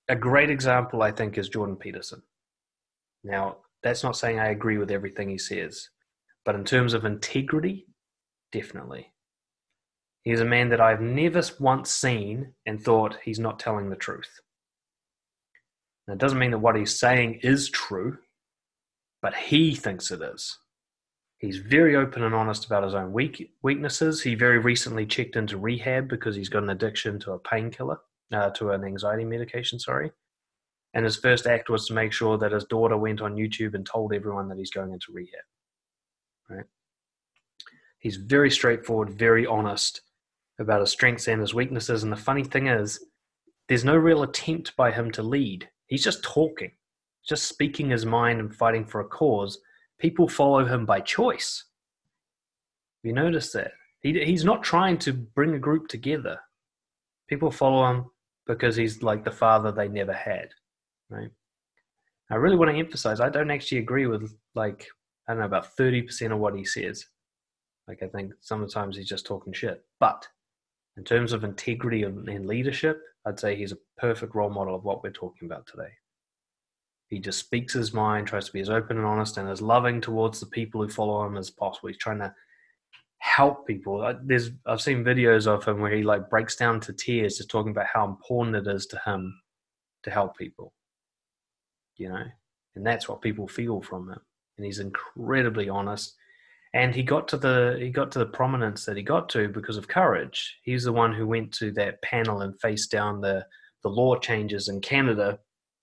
[0.09, 2.23] a great example, I think, is Jordan Peterson.
[3.25, 5.89] Now, that's not saying I agree with everything he says,
[6.45, 7.88] but in terms of integrity,
[8.53, 9.13] definitely.
[10.23, 14.41] He's a man that I've never once seen and thought he's not telling the truth.
[16.07, 18.19] Now, it doesn't mean that what he's saying is true,
[19.23, 20.59] but he thinks it is.
[21.39, 24.21] He's very open and honest about his own weak, weaknesses.
[24.21, 27.99] He very recently checked into rehab because he's got an addiction to a painkiller,
[28.33, 30.11] uh, to an anxiety medication, sorry.
[30.95, 33.87] And his first act was to make sure that his daughter went on YouTube and
[33.87, 35.45] told everyone that he's going into rehab.
[36.51, 36.65] Right?
[37.99, 40.03] He's very straightforward, very honest
[40.59, 42.03] about his strengths and his weaknesses.
[42.03, 43.05] And the funny thing is,
[43.69, 45.69] there's no real attempt by him to lead.
[45.87, 46.73] He's just talking,
[47.27, 49.59] just speaking his mind and fighting for a cause.
[49.99, 51.65] People follow him by choice.
[53.03, 53.73] You noticed that?
[54.01, 56.39] He, he's not trying to bring a group together.
[57.29, 58.07] People follow him
[58.47, 60.49] because he's like the father they never had,
[61.11, 61.31] right?
[62.31, 64.87] I really want to emphasize I don't actually agree with like
[65.29, 67.05] I don't know about 30% of what he says.
[67.89, 69.83] Like I think sometimes he's just talking shit.
[69.99, 70.29] But
[70.97, 75.03] in terms of integrity and leadership, I'd say he's a perfect role model of what
[75.03, 75.91] we're talking about today.
[77.09, 80.01] He just speaks his mind, tries to be as open and honest and as loving
[80.01, 81.89] towards the people who follow him as possible.
[81.89, 82.35] He's trying to
[83.19, 84.15] help people.
[84.23, 87.71] There's I've seen videos of him where he like breaks down to tears just talking
[87.71, 89.41] about how important it is to him
[90.03, 90.75] to help people.
[91.97, 92.25] You know?
[92.77, 94.21] And that's what people feel from him.
[94.57, 96.15] And he's incredibly honest
[96.75, 99.77] and he got to the he got to the prominence that he got to because
[99.77, 100.59] of courage.
[100.63, 103.45] He's the one who went to that panel and faced down the
[103.83, 105.39] the law changes in Canada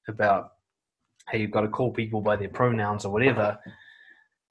[0.07, 0.51] about
[1.25, 3.57] how you've got to call people by their pronouns or whatever.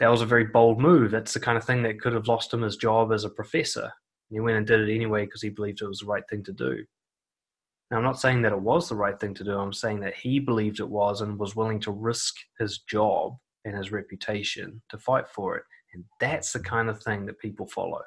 [0.01, 1.11] That was a very bold move.
[1.11, 3.93] That's the kind of thing that could have lost him his job as a professor.
[4.29, 6.53] he went and did it anyway because he believed it was the right thing to
[6.53, 6.85] do.
[7.91, 9.57] Now, I'm not saying that it was the right thing to do.
[9.57, 13.77] I'm saying that he believed it was and was willing to risk his job and
[13.77, 15.65] his reputation to fight for it.
[15.95, 18.03] And that's the kind of thing that people follow.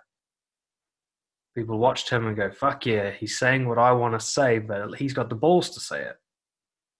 [1.56, 4.96] People watched him and go, fuck yeah, he's saying what I want to say, but
[4.96, 6.18] he's got the balls to say it.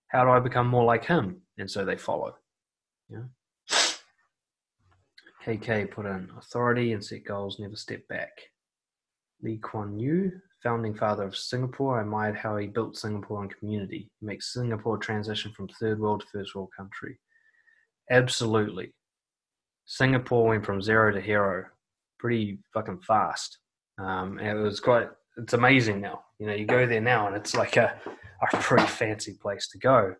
[0.08, 1.42] How do I become more like him?
[1.58, 2.34] And so they follow.
[3.08, 3.24] Yeah.
[5.46, 8.30] KK put in authority and set goals, never step back.
[9.42, 10.32] Lee Kuan Yew,
[10.62, 15.52] founding father of Singapore, I admired how he built Singapore and community, makes Singapore transition
[15.52, 17.20] from third world to first world country.
[18.10, 18.92] Absolutely.
[19.88, 21.64] Singapore went from zero to hero
[22.18, 23.58] pretty fucking fast.
[23.98, 25.08] Um, and it was quite.
[25.38, 26.20] It's amazing now.
[26.38, 28.00] You know, you go there now, and it's like a
[28.52, 30.14] a pretty fancy place to go.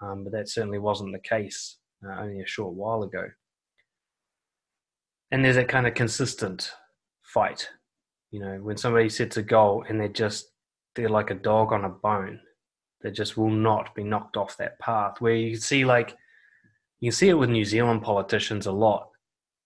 [0.00, 3.24] Um, but that certainly wasn't the case uh, only a short while ago.
[5.30, 6.70] And there's that kind of consistent
[7.22, 7.68] fight.
[8.30, 10.50] You know, when somebody sets a goal and they're just
[10.94, 12.38] they're like a dog on a bone,
[13.02, 15.20] they just will not be knocked off that path.
[15.20, 16.14] Where you see like
[17.00, 19.08] you see it with New Zealand politicians a lot.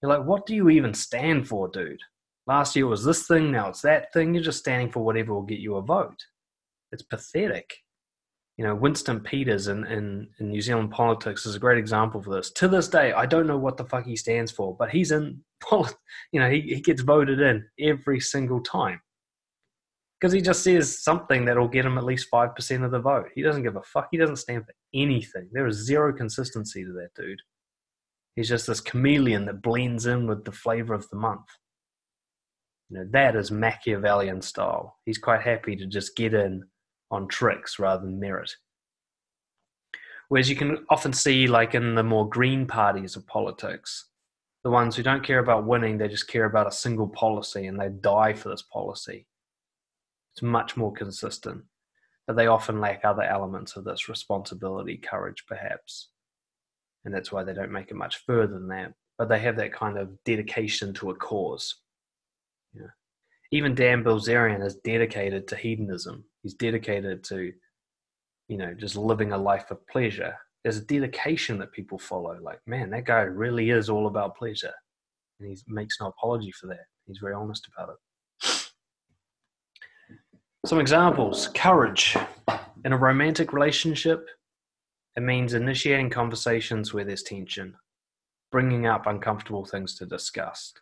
[0.02, 2.00] You're like, what do you even stand for, dude?
[2.46, 4.34] Last year it was this thing, now it's that thing.
[4.34, 6.18] You're just standing for whatever will get you a vote.
[6.90, 7.72] It's pathetic.
[8.56, 12.34] You know, Winston Peters in, in, in New Zealand politics is a great example for
[12.34, 12.50] this.
[12.52, 15.42] To this day, I don't know what the fuck he stands for, but he's in,
[15.72, 19.00] you know, he, he gets voted in every single time
[20.20, 23.28] because he just says something that'll get him at least 5% of the vote.
[23.34, 24.08] He doesn't give a fuck.
[24.10, 25.48] He doesn't stand for anything.
[25.52, 27.40] There is zero consistency to that dude.
[28.36, 31.46] He's just this chameleon that blends in with the flavor of the month.
[32.88, 34.98] You know, that is Machiavellian style.
[35.04, 36.64] He's quite happy to just get in
[37.10, 38.50] on tricks rather than merit.
[40.28, 44.06] Whereas you can often see, like in the more green parties of politics,
[44.62, 47.80] the ones who don't care about winning, they just care about a single policy and
[47.80, 49.26] they die for this policy
[50.32, 51.62] it's much more consistent,
[52.30, 56.10] but they often lack other elements of this responsibility, courage, perhaps.
[57.04, 58.92] And that's why they don't make it much further than that.
[59.18, 61.74] But they have that kind of dedication to a cause.
[62.72, 62.92] Yeah.
[63.50, 66.22] Even Dan Bilzerian is dedicated to hedonism.
[66.44, 67.52] He's dedicated to,
[68.46, 70.36] you know, just living a life of pleasure.
[70.62, 72.38] There's a dedication that people follow.
[72.40, 74.74] Like, man, that guy really is all about pleasure.
[75.40, 76.86] And he makes no apology for that.
[77.08, 77.96] He's very honest about it.
[80.66, 82.16] Some examples courage.
[82.84, 84.28] In a romantic relationship,
[85.16, 87.74] it means initiating conversations where there's tension,
[88.52, 90.74] bringing up uncomfortable things to discuss.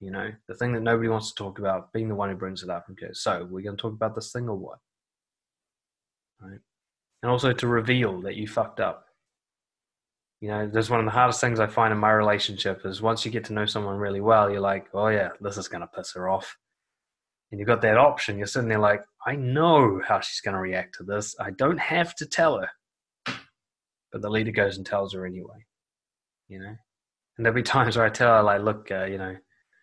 [0.00, 2.62] You know, the thing that nobody wants to talk about, being the one who brings
[2.62, 4.78] it up and goes, So, we're going to talk about this thing or what?
[6.40, 6.58] Right?
[7.22, 9.06] And also to reveal that you fucked up.
[10.40, 13.24] You know, that's one of the hardest things I find in my relationship is once
[13.24, 15.86] you get to know someone really well, you're like, oh yeah, this is going to
[15.86, 16.56] piss her off
[17.52, 20.60] and you've got that option, you're sitting there like, I know how she's going to
[20.60, 21.36] react to this.
[21.38, 22.70] I don't have to tell her.
[24.10, 25.66] But the leader goes and tells her anyway,
[26.48, 26.74] you know?
[27.36, 29.36] And there'll be times where I tell her, like, look, uh, you know,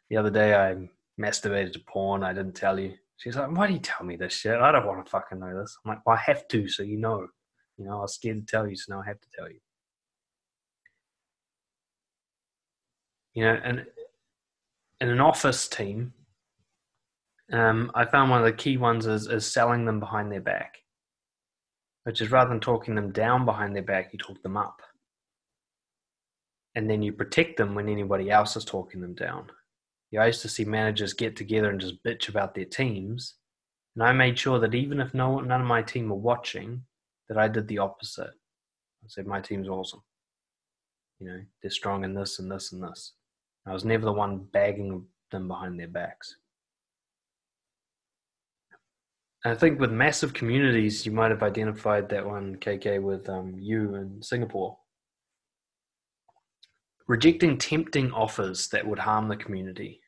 [0.09, 0.89] the other day I
[1.21, 2.23] masturbated to porn.
[2.23, 2.95] I didn't tell you.
[3.17, 4.59] She's like, why do you tell me this shit?
[4.59, 5.77] I don't want to fucking know this.
[5.85, 7.27] I'm like, well, I have to, so you know.
[7.77, 9.59] You know, I was scared to tell you, so now I have to tell you.
[13.35, 13.85] You know, and
[15.01, 16.13] in an office team,
[17.51, 20.77] um, I found one of the key ones is, is selling them behind their back,
[22.03, 24.81] which is rather than talking them down behind their back, you talk them up.
[26.75, 29.49] And then you protect them when anybody else is talking them down.
[30.17, 33.35] I used to see managers get together and just bitch about their teams.
[33.95, 36.83] And I made sure that even if no none of my team were watching,
[37.27, 38.31] that I did the opposite.
[39.03, 40.01] I said, my team's awesome.
[41.19, 43.13] You know, they're strong in this and this and this.
[43.65, 46.35] I was never the one bagging them behind their backs.
[49.45, 53.95] I think with massive communities, you might have identified that one, KK, with um, you
[53.95, 54.77] in Singapore.
[57.07, 60.01] Rejecting tempting offers that would harm the community,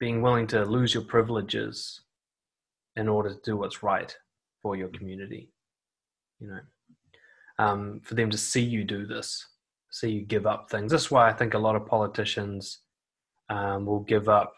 [0.00, 2.02] being willing to lose your privileges
[2.96, 4.14] in order to do what's right
[4.62, 5.50] for your community.
[6.40, 6.60] You know,
[7.58, 9.46] um, for them to see you do this,
[9.90, 10.90] see you give up things.
[10.90, 12.80] That's why I think a lot of politicians
[13.48, 14.54] um, will give up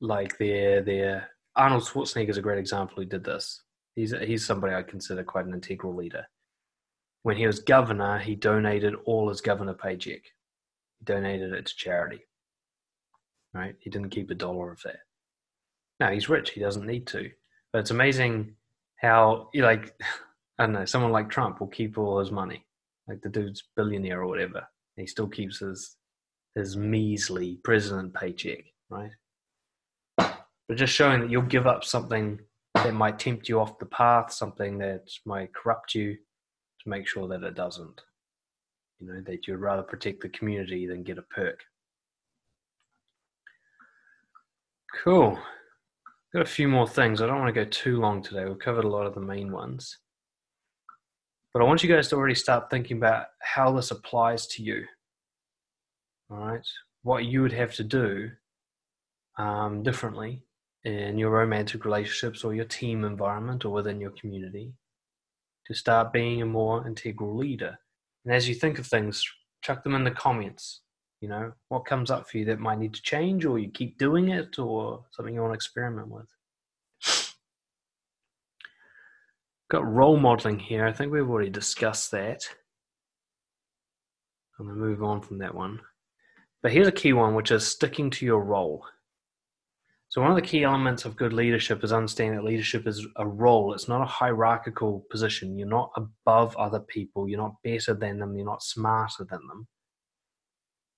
[0.00, 3.62] like their their Arnold Schwarzenegger is a great example who did this.
[3.94, 6.26] He's he's somebody I consider quite an integral leader.
[7.22, 10.22] When he was governor, he donated all his governor paycheck.
[10.98, 12.20] He donated it to charity.
[13.54, 13.76] Right?
[13.80, 15.00] He didn't keep a dollar of that.
[16.00, 16.50] No, he's rich.
[16.50, 17.30] He doesn't need to.
[17.72, 18.54] But it's amazing
[18.96, 19.94] how like
[20.58, 22.64] I don't know, someone like Trump will keep all his money.
[23.08, 24.66] Like the dude's billionaire or whatever.
[24.96, 25.96] He still keeps his
[26.54, 29.10] his measly president paycheck, right?
[30.68, 32.38] But just showing that you'll give up something
[32.74, 37.28] that might tempt you off the path, something that might corrupt you, to make sure
[37.28, 38.00] that it doesn't.
[38.98, 41.60] You know, that you'd rather protect the community than get a perk.
[45.02, 45.38] Cool.
[46.32, 47.20] Got a few more things.
[47.20, 48.44] I don't want to go too long today.
[48.44, 49.98] We've covered a lot of the main ones.
[51.52, 54.84] But I want you guys to already start thinking about how this applies to you.
[56.30, 56.66] All right.
[57.02, 58.30] What you would have to do
[59.36, 60.44] um, differently
[60.84, 64.72] in your romantic relationships or your team environment or within your community
[65.66, 67.78] to start being a more integral leader.
[68.24, 69.24] And as you think of things,
[69.62, 70.80] chuck them in the comments.
[71.20, 73.96] You know, what comes up for you that might need to change, or you keep
[73.96, 76.26] doing it, or something you want to experiment with?
[79.70, 80.84] Got role modeling here.
[80.84, 82.44] I think we've already discussed that.
[84.58, 85.80] I'm going to move on from that one.
[86.60, 88.84] But here's a key one, which is sticking to your role.
[90.12, 93.26] So, one of the key elements of good leadership is understanding that leadership is a
[93.26, 93.72] role.
[93.72, 95.56] It's not a hierarchical position.
[95.56, 97.28] You're not above other people.
[97.28, 98.36] You're not better than them.
[98.36, 99.66] You're not smarter than them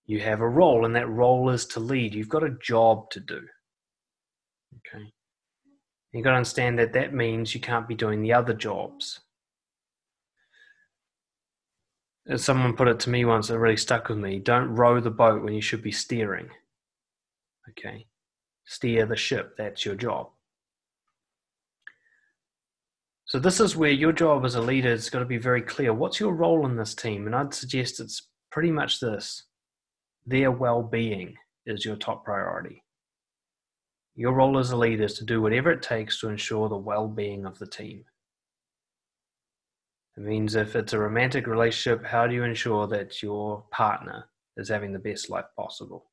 [0.06, 2.14] you have a role, and that role is to lead.
[2.14, 3.40] You've got a job to do.
[4.76, 5.04] Okay.
[6.12, 9.20] You've got to understand that that means you can't be doing the other jobs.
[12.26, 14.38] As someone put it to me once, it really stuck with me.
[14.38, 16.48] Don't row the boat when you should be steering.
[17.70, 18.06] Okay.
[18.66, 19.56] Steer the ship.
[19.56, 20.30] That's your job.
[23.26, 25.92] So, this is where your job as a leader has got to be very clear.
[25.92, 27.26] What's your role in this team?
[27.26, 29.44] And I'd suggest it's pretty much this
[30.26, 31.34] their well being
[31.66, 32.82] is your top priority.
[34.14, 37.08] Your role as a leader is to do whatever it takes to ensure the well
[37.08, 38.04] being of the team.
[40.16, 44.26] It means if it's a romantic relationship, how do you ensure that your partner
[44.56, 46.06] is having the best life possible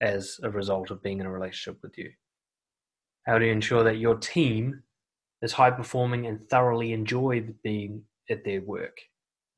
[0.00, 2.10] as a result of being in a relationship with you?
[3.26, 4.82] How do you ensure that your team
[5.42, 8.98] is high performing and thoroughly enjoy being at their work?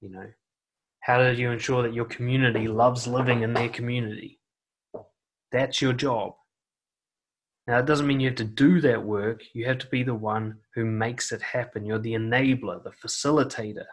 [0.01, 0.27] You know,
[1.01, 4.41] how do you ensure that your community loves living in their community?
[5.53, 6.35] That's your job.
[7.67, 9.43] Now, it doesn't mean you have to do that work.
[9.53, 11.85] You have to be the one who makes it happen.
[11.85, 13.87] You're the enabler, the facilitator.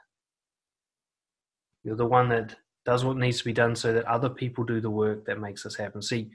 [1.84, 2.56] You're the one that
[2.86, 5.64] does what needs to be done so that other people do the work that makes
[5.64, 6.02] this happen.
[6.02, 6.32] See,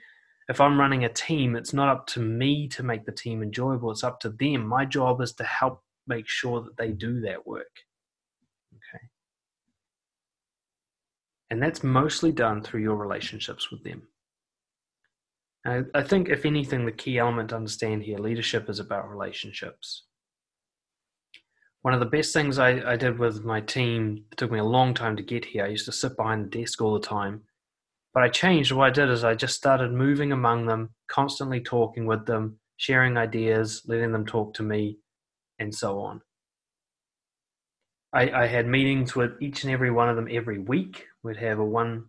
[0.49, 3.91] if I'm running a team, it's not up to me to make the team enjoyable,
[3.91, 4.67] it's up to them.
[4.67, 7.85] My job is to help make sure that they do that work.
[8.73, 9.05] Okay.
[11.51, 14.03] And that's mostly done through your relationships with them.
[15.67, 20.05] I, think, if anything, the key element to understand here leadership is about relationships.
[21.83, 24.65] One of the best things I, I did with my team, it took me a
[24.65, 25.65] long time to get here.
[25.65, 27.43] I used to sit behind the desk all the time.
[28.13, 28.73] But I changed.
[28.73, 33.17] What I did is I just started moving among them, constantly talking with them, sharing
[33.17, 34.99] ideas, letting them talk to me,
[35.59, 36.21] and so on.
[38.13, 41.05] I, I had meetings with each and every one of them every week.
[41.23, 42.07] We'd have a one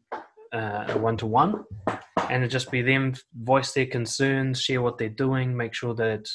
[0.51, 4.97] uh, a one to one, and it'd just be them voice their concerns, share what
[4.97, 6.27] they're doing, make sure that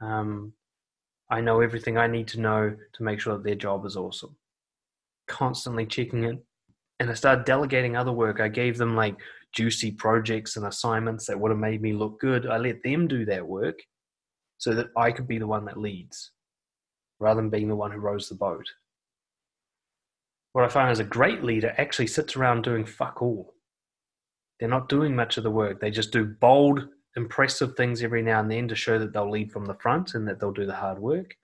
[0.00, 0.52] um,
[1.30, 4.36] I know everything I need to know to make sure that their job is awesome.
[5.26, 6.38] Constantly checking it,
[7.00, 8.40] and I started delegating other work.
[8.40, 9.16] I gave them like
[9.52, 12.46] juicy projects and assignments that would have made me look good.
[12.46, 13.78] I let them do that work
[14.58, 16.30] so that I could be the one that leads
[17.18, 18.66] rather than being the one who rows the boat
[20.56, 23.52] what I find is a great leader actually sits around doing fuck all.
[24.58, 25.82] They're not doing much of the work.
[25.82, 29.50] They just do bold, impressive things every now and then to show that they'll lead
[29.50, 31.36] from the front and that they'll do the hard work.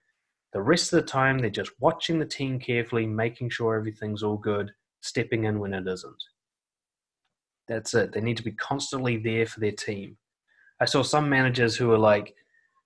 [0.53, 4.37] The rest of the time, they're just watching the team carefully, making sure everything's all
[4.37, 4.71] good,
[5.01, 6.23] stepping in when it isn't.
[7.67, 8.11] That's it.
[8.11, 10.17] They need to be constantly there for their team.
[10.79, 12.35] I saw some managers who were like,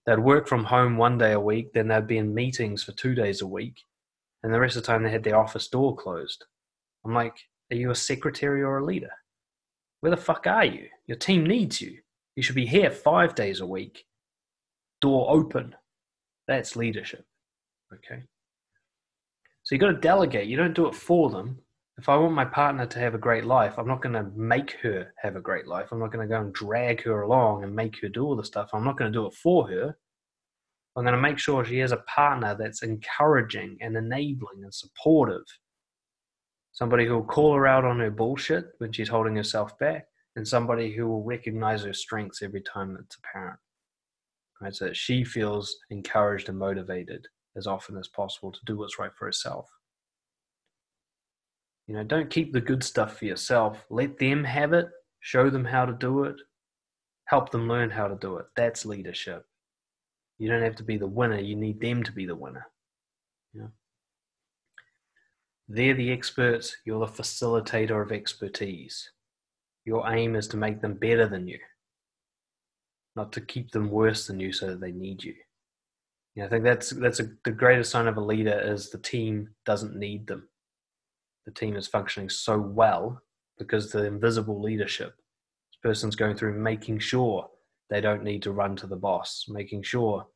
[0.06, 3.16] they'd work from home one day a week, then they'd be in meetings for two
[3.16, 3.82] days a week
[4.44, 6.46] and the rest of the time they had their office door closed.
[7.06, 7.38] I'm like,
[7.72, 9.12] are you a secretary or a leader?
[10.00, 10.88] Where the fuck are you?
[11.06, 11.98] Your team needs you.
[12.38, 14.06] You should be here five days a week,
[15.02, 15.76] door open.
[16.48, 17.26] That's leadership.
[17.92, 18.22] Okay.
[19.64, 20.48] So you've got to delegate.
[20.48, 21.58] You don't do it for them.
[21.98, 24.74] If I want my partner to have a great life, I'm not going to make
[24.84, 25.88] her have a great life.
[25.92, 28.44] I'm not going to go and drag her along and make her do all the
[28.44, 28.70] stuff.
[28.72, 29.98] I'm not going to do it for her.
[30.96, 35.46] I'm going to make sure she has a partner that's encouraging and enabling and supportive.
[36.72, 40.06] Somebody who will call her out on her bullshit when she's holding herself back,
[40.38, 43.60] and somebody who will recognize her strengths every time it's apparent.
[44.62, 47.28] Right, so that she feels encouraged and motivated
[47.58, 49.68] as often as possible to do what's right for herself.
[51.88, 53.84] You know, don't keep the good stuff for yourself.
[53.90, 54.88] Let them have it,
[55.22, 56.36] show them how to do it,
[57.26, 58.46] help them learn how to do it.
[58.56, 59.44] That's leadership.
[60.38, 62.68] You don't have to be the winner, you need them to be the winner.
[65.68, 69.12] They're the experts, you're the facilitator of expertise.
[69.88, 71.60] Your aim is to make them better than you,
[73.16, 75.34] not to keep them worse than you so that they need you.
[76.36, 79.48] Yeah, I think that's that's a, the greatest sign of a leader is the team
[79.66, 80.50] doesn't need them.
[81.46, 83.22] The team is functioning so well
[83.58, 85.14] because the invisible leadership.
[85.72, 87.48] This person's going through making sure
[87.90, 90.28] they don't need to run to the boss, making sure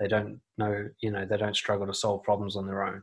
[0.00, 3.02] they don't know, you know, they don't struggle to solve problems on their own.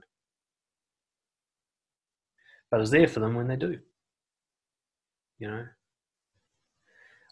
[2.72, 3.78] But it's there for them when they do.
[5.38, 5.66] You know,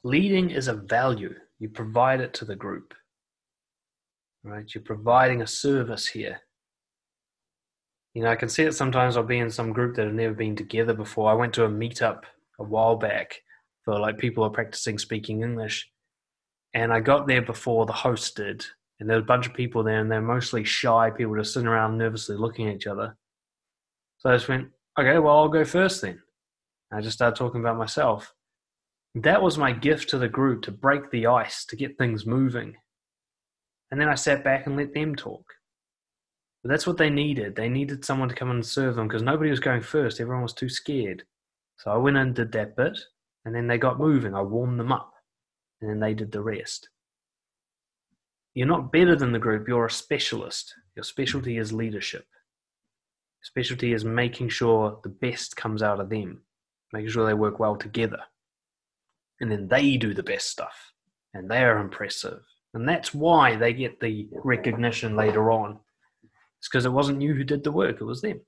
[0.03, 1.33] Leading is a value.
[1.59, 2.93] You provide it to the group.
[4.43, 4.65] Right?
[4.73, 6.39] You're providing a service here.
[8.13, 10.33] You know, I can see it sometimes I'll be in some group that have never
[10.33, 11.29] been together before.
[11.29, 12.23] I went to a meetup
[12.59, 13.35] a while back
[13.83, 15.89] for like people who are practicing speaking English.
[16.73, 18.65] And I got there before the host did.
[18.99, 21.67] And there was a bunch of people there, and they're mostly shy people just sitting
[21.67, 23.15] around nervously looking at each other.
[24.17, 24.67] So I just went,
[24.99, 26.21] okay, well, I'll go first then.
[26.91, 28.33] I just started talking about myself.
[29.23, 32.77] That was my gift to the group to break the ice, to get things moving.
[33.91, 35.43] And then I sat back and let them talk.
[36.63, 37.55] But that's what they needed.
[37.55, 40.21] They needed someone to come and serve them because nobody was going first.
[40.21, 41.23] Everyone was too scared.
[41.77, 42.97] So I went and did that bit,
[43.43, 44.33] and then they got moving.
[44.33, 45.11] I warmed them up,
[45.81, 46.87] and then they did the rest.
[48.53, 50.73] You're not better than the group, you're a specialist.
[50.95, 52.25] Your specialty is leadership.
[53.41, 56.41] Specialty is making sure the best comes out of them,
[56.93, 58.19] making sure they work well together.
[59.41, 60.93] And then they do the best stuff,
[61.33, 62.41] and they are impressive.
[62.73, 65.79] And that's why they get the recognition later on.
[66.59, 68.41] It's because it wasn't you who did the work, it was them.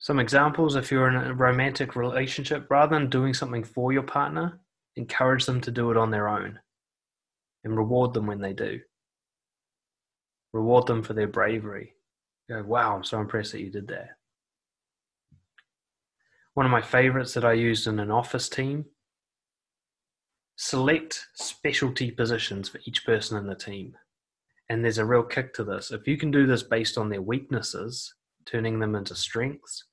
[0.00, 4.58] Some examples if you're in a romantic relationship, rather than doing something for your partner,
[4.96, 6.58] encourage them to do it on their own
[7.64, 8.80] and reward them when they do.
[10.52, 11.92] Reward them for their bravery.
[12.48, 14.17] Go, wow, I'm so impressed that you did that.
[16.58, 18.86] One of my favorites that I used in an office team
[20.56, 23.94] select specialty positions for each person in the team.
[24.68, 25.92] And there's a real kick to this.
[25.92, 28.12] If you can do this based on their weaknesses,
[28.44, 29.84] turning them into strengths,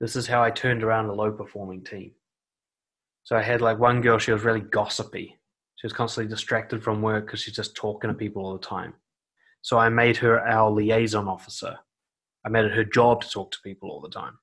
[0.00, 2.12] this is how I turned around a low performing team.
[3.22, 5.38] So I had like one girl, she was really gossipy.
[5.76, 8.92] She was constantly distracted from work because she's just talking to people all the time.
[9.62, 11.78] So I made her our liaison officer.
[12.44, 14.36] I made it her job to talk to people all the time.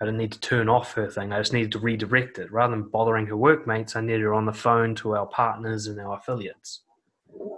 [0.00, 1.32] I didn't need to turn off her thing.
[1.32, 2.50] I just needed to redirect it.
[2.50, 6.00] Rather than bothering her workmates, I needed her on the phone to our partners and
[6.00, 6.82] our affiliates.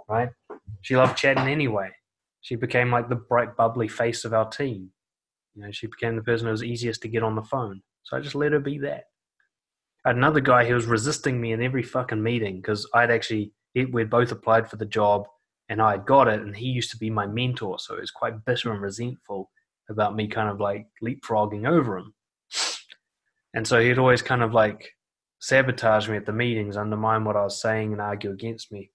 [0.09, 0.29] Right?
[0.81, 1.91] She loved chatting anyway.
[2.41, 4.89] She became like the bright, bubbly face of our team.
[5.55, 7.81] You know, she became the person who was easiest to get on the phone.
[8.03, 9.05] So I just let her be that.
[10.05, 13.53] I had another guy who was resisting me in every fucking meeting because I'd actually,
[13.73, 15.27] we'd both applied for the job
[15.69, 17.79] and I had got it, and he used to be my mentor.
[17.79, 19.49] So he was quite bitter and resentful
[19.89, 22.13] about me kind of like leapfrogging over him.
[23.53, 24.91] And so he'd always kind of like
[25.39, 28.91] sabotage me at the meetings, undermine what I was saying, and argue against me.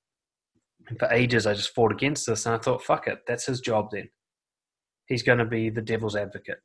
[0.89, 3.61] And for ages, I just fought against this, and I thought, fuck it, that's his
[3.61, 4.09] job then
[5.09, 6.61] he's going to be the devil's advocate.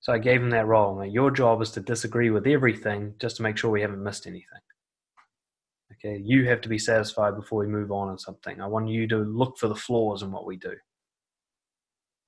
[0.00, 0.96] So I gave him that role.
[0.96, 4.26] Now, your job is to disagree with everything just to make sure we haven't missed
[4.26, 4.44] anything.
[5.92, 8.60] Okay, you have to be satisfied before we move on on something.
[8.60, 10.74] I want you to look for the flaws in what we do.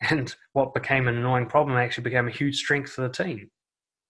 [0.00, 3.50] And what became an annoying problem actually became a huge strength for the team,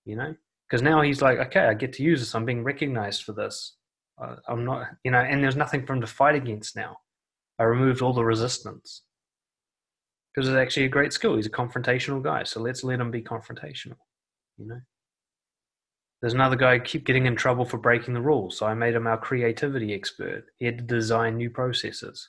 [0.04, 0.34] you know?
[0.68, 2.34] Because now he's like, okay, I get to use this.
[2.34, 3.76] I'm being recognized for this.
[4.20, 6.98] Uh, I'm not, you know, and there's nothing for him to fight against now.
[7.58, 9.02] I removed all the resistance
[10.34, 11.36] because it's actually a great skill.
[11.36, 13.96] He's a confrontational guy, so let's let him be confrontational.
[14.58, 14.80] You know.
[16.20, 19.06] There's another guy keep getting in trouble for breaking the rules, so I made him
[19.06, 20.44] our creativity expert.
[20.58, 22.28] He had to design new processes.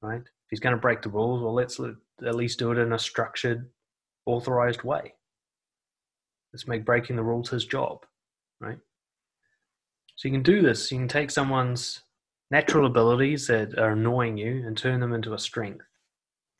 [0.00, 0.20] Right?
[0.20, 2.98] If he's going to break the rules, well, let's at least do it in a
[2.98, 3.70] structured,
[4.26, 5.14] authorized way.
[6.52, 8.04] Let's make breaking the rules his job.
[8.60, 8.78] Right?
[10.16, 10.90] So you can do this.
[10.92, 12.02] You can take someone's
[12.50, 15.84] natural abilities that are annoying you and turn them into a strength.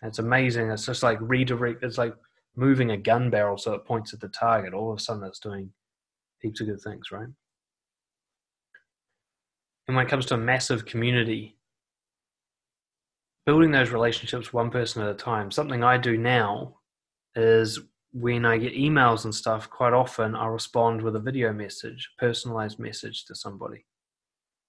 [0.02, 0.70] It's amazing.
[0.70, 1.84] It's just like redirect.
[1.84, 2.14] It's like
[2.56, 4.74] moving a gun barrel so it points at the target.
[4.74, 5.70] All of a sudden, it's doing
[6.40, 7.28] heaps of good things, right?
[9.86, 11.56] And when it comes to a massive community,
[13.46, 15.50] building those relationships one person at a time.
[15.50, 16.76] Something I do now
[17.34, 17.80] is
[18.12, 22.78] when I get emails and stuff, quite often I'll respond with a video message, personalized
[22.78, 23.78] message to somebody.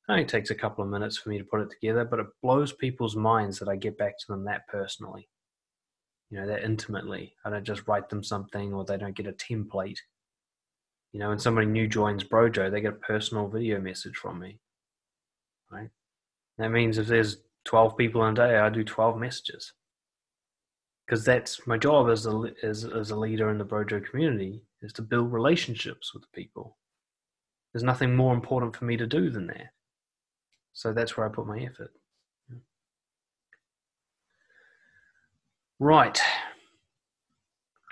[0.07, 2.28] It only takes a couple of minutes for me to put it together, but it
[2.41, 5.30] blows people's minds that I get back to them that personally,
[6.30, 7.36] you know, that intimately.
[7.45, 9.99] I don't just write them something or they don't get a template.
[11.11, 14.60] You know, when somebody new joins Brojo, they get a personal video message from me,
[15.70, 15.90] right?
[16.57, 19.74] That means if there's 12 people in a day, I do 12 messages.
[21.14, 24.91] Because that's my job as a, as, as a leader in the Brojo community is
[24.94, 26.76] to build relationships with people.
[27.72, 29.73] There's nothing more important for me to do than that.
[30.73, 31.91] So that's where I put my effort.
[35.77, 36.19] Right.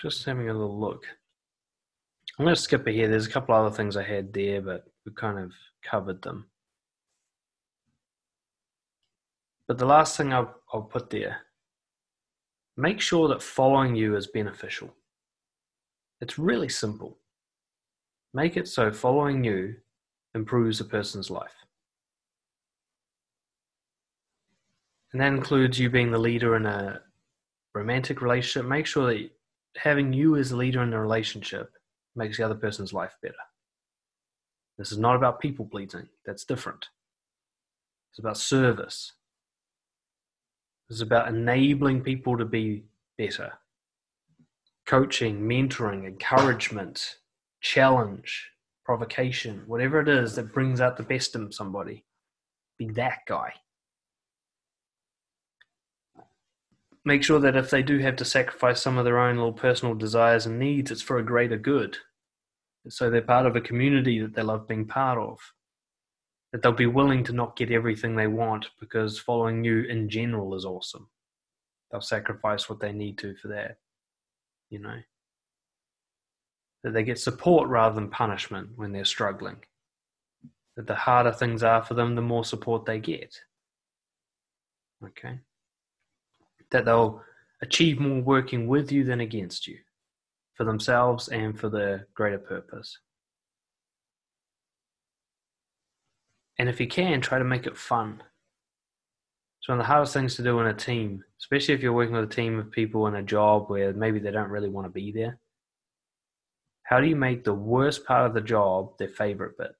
[0.02, 1.06] Just having a little look.
[2.39, 3.11] I'm going to skip ahead.
[3.11, 5.52] There's a couple other things I had there, but we kind of
[5.84, 6.48] covered them.
[9.68, 11.41] But the last thing I'll, I'll put there
[12.82, 14.91] make sure that following you is beneficial.
[16.20, 17.20] It's really simple.
[18.34, 19.76] Make it so following you
[20.34, 21.53] improves a person's life.
[25.14, 27.02] And that includes you being the leader in a
[27.76, 28.68] romantic relationship.
[28.68, 29.30] Make sure that
[29.78, 31.72] having you as a leader in a relationship
[32.16, 33.36] makes the other person's life better.
[34.80, 36.88] This is not about people pleasing, that's different.
[38.12, 39.14] It's about service.
[40.91, 42.84] It's about enabling people to be
[43.18, 43.53] better.
[44.85, 47.15] Coaching, mentoring, encouragement,
[47.61, 48.49] challenge,
[48.84, 52.03] provocation, whatever it is that brings out the best in somebody.
[52.77, 53.53] Be that guy.
[57.05, 59.95] Make sure that if they do have to sacrifice some of their own little personal
[59.95, 61.99] desires and needs, it's for a greater good.
[62.89, 65.39] So they're part of a community that they love being part of.
[66.52, 70.53] That they'll be willing to not get everything they want because following you in general
[70.53, 71.07] is awesome.
[71.91, 73.78] They'll sacrifice what they need to for that,
[74.69, 74.99] you know
[76.84, 79.57] that they get support rather than punishment when they're struggling.
[80.76, 83.36] That the harder things are for them, the more support they get.
[85.03, 85.40] Okay?
[86.72, 87.22] That they'll
[87.61, 89.78] achieve more working with you than against you,
[90.56, 92.98] for themselves and for the greater purpose.
[96.61, 98.23] And if you can, try to make it fun.
[99.59, 102.15] It's one of the hardest things to do in a team, especially if you're working
[102.15, 104.91] with a team of people in a job where maybe they don't really want to
[104.91, 105.38] be there
[106.91, 109.71] how do you make the worst part of the job their favorite bit?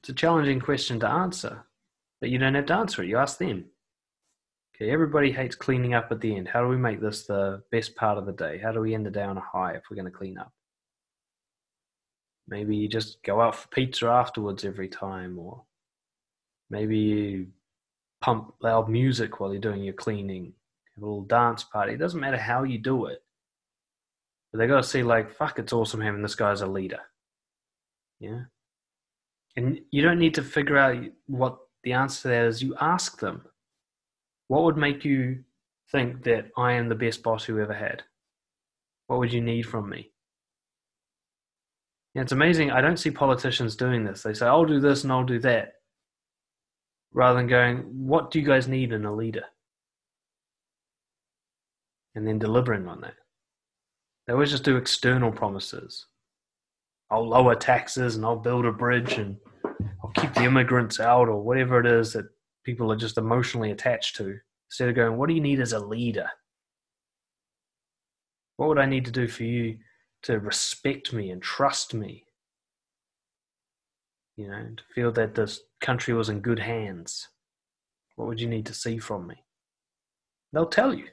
[0.00, 1.66] It's a challenging question to answer,
[2.18, 3.08] but you don't have to answer it.
[3.08, 3.66] You ask them.
[4.74, 6.48] Okay, everybody hates cleaning up at the end.
[6.48, 8.56] How do we make this the best part of the day?
[8.56, 10.50] How do we end the day on a high if we're going to clean up?
[12.48, 15.62] Maybe you just go out for pizza afterwards every time, or
[16.70, 17.46] maybe you
[18.20, 20.52] pump loud music while you're doing your cleaning,
[20.94, 21.94] have a little dance party.
[21.94, 23.22] It doesn't matter how you do it.
[24.50, 27.00] But they got to see, like, fuck, it's awesome having this guy as a leader.
[28.20, 28.42] Yeah.
[29.56, 32.62] And you don't need to figure out what the answer to that is.
[32.62, 33.42] You ask them,
[34.48, 35.44] what would make you
[35.90, 38.02] think that I am the best boss you ever had?
[39.06, 40.11] What would you need from me?
[42.14, 42.70] Yeah, it's amazing.
[42.70, 44.22] I don't see politicians doing this.
[44.22, 45.74] They say, I'll do this and I'll do that.
[47.14, 49.44] Rather than going, what do you guys need in a leader?
[52.14, 53.14] And then delivering on that.
[54.26, 56.06] They always just do external promises.
[57.10, 59.36] I'll lower taxes and I'll build a bridge and
[60.02, 62.26] I'll keep the immigrants out or whatever it is that
[62.64, 64.38] people are just emotionally attached to.
[64.68, 66.28] Instead of going, what do you need as a leader?
[68.56, 69.78] What would I need to do for you
[70.22, 72.26] to respect me and trust me?
[74.36, 77.28] You know, to feel that this country was in good hands.
[78.16, 79.44] What would you need to see from me?
[80.52, 81.08] They'll tell you.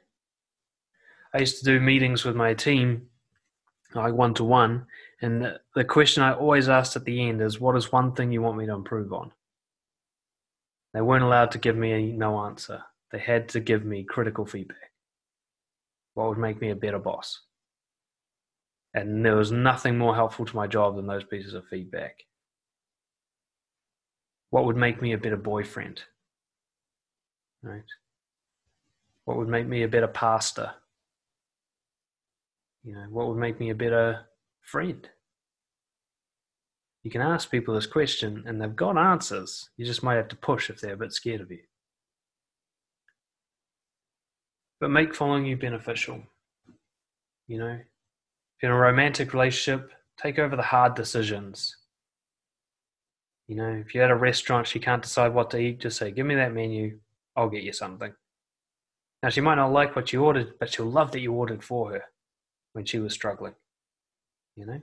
[1.33, 3.07] I used to do meetings with my team,
[3.93, 4.87] like one to one,
[5.21, 8.41] and the, question I always asked at the end is, "What is one thing you
[8.41, 9.31] want me to improve on?"
[10.93, 12.83] They weren't allowed to give me a no answer.
[13.11, 14.91] They had to give me critical feedback.
[16.13, 17.41] What would make me a better boss?
[18.93, 22.23] And there was nothing more helpful to my job than those pieces of feedback.
[24.49, 26.01] What would make me a better boyfriend?
[27.61, 27.83] Right?
[29.25, 30.71] What would make me a better pastor?
[32.83, 34.21] You know, what would make me a better
[34.61, 35.07] friend?
[37.03, 39.69] You can ask people this question and they've got answers.
[39.77, 41.59] You just might have to push if they're a bit scared of you.
[44.79, 46.23] But make following you beneficial.
[47.47, 47.79] You know,
[48.61, 49.91] in a romantic relationship,
[50.21, 51.75] take over the hard decisions.
[53.47, 56.11] You know, if you're at a restaurant, she can't decide what to eat, just say,
[56.11, 56.99] Give me that menu,
[57.35, 58.13] I'll get you something.
[59.23, 61.91] Now, she might not like what you ordered, but she'll love that you ordered for
[61.91, 62.03] her
[62.73, 63.53] when she was struggling,
[64.55, 64.81] you know,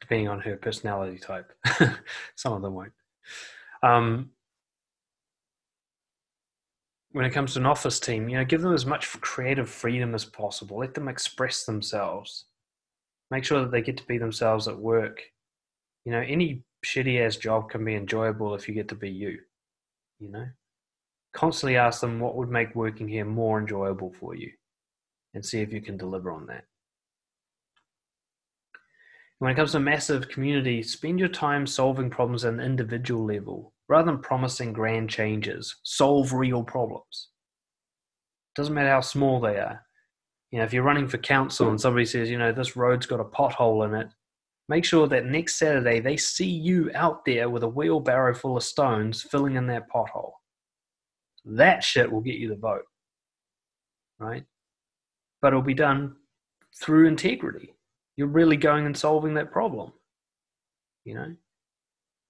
[0.00, 1.52] depending on her personality type.
[2.34, 2.92] Some of them won't.
[3.82, 4.30] Um,
[7.12, 10.14] when it comes to an office team, you know, give them as much creative freedom
[10.14, 10.78] as possible.
[10.78, 12.44] Let them express themselves.
[13.30, 15.22] Make sure that they get to be themselves at work.
[16.04, 19.38] You know, any shitty ass job can be enjoyable if you get to be you.
[20.18, 20.46] You know,
[21.32, 24.50] constantly ask them what would make working here more enjoyable for you
[25.34, 26.64] and see if you can deliver on that.
[29.38, 33.72] When it comes to massive community, spend your time solving problems at an individual level
[33.88, 35.76] rather than promising grand changes.
[35.82, 37.28] Solve real problems.
[38.54, 39.84] Doesn't matter how small they are.
[40.50, 43.20] You know, if you're running for council and somebody says, you know, this road's got
[43.20, 44.08] a pothole in it,
[44.68, 48.62] make sure that next Saturday they see you out there with a wheelbarrow full of
[48.62, 50.32] stones filling in that pothole.
[51.44, 52.84] That shit will get you the vote.
[54.18, 54.44] Right?
[55.40, 56.16] but it'll be done
[56.80, 57.74] through integrity.
[58.16, 59.92] you're really going and solving that problem.
[61.04, 61.36] You know,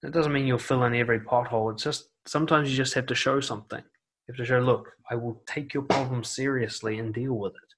[0.02, 1.72] that doesn't mean you'll fill in every pothole.
[1.72, 3.80] It's just sometimes you just have to show something.
[3.80, 7.74] You have to show, look, I will take your problem seriously and deal with it.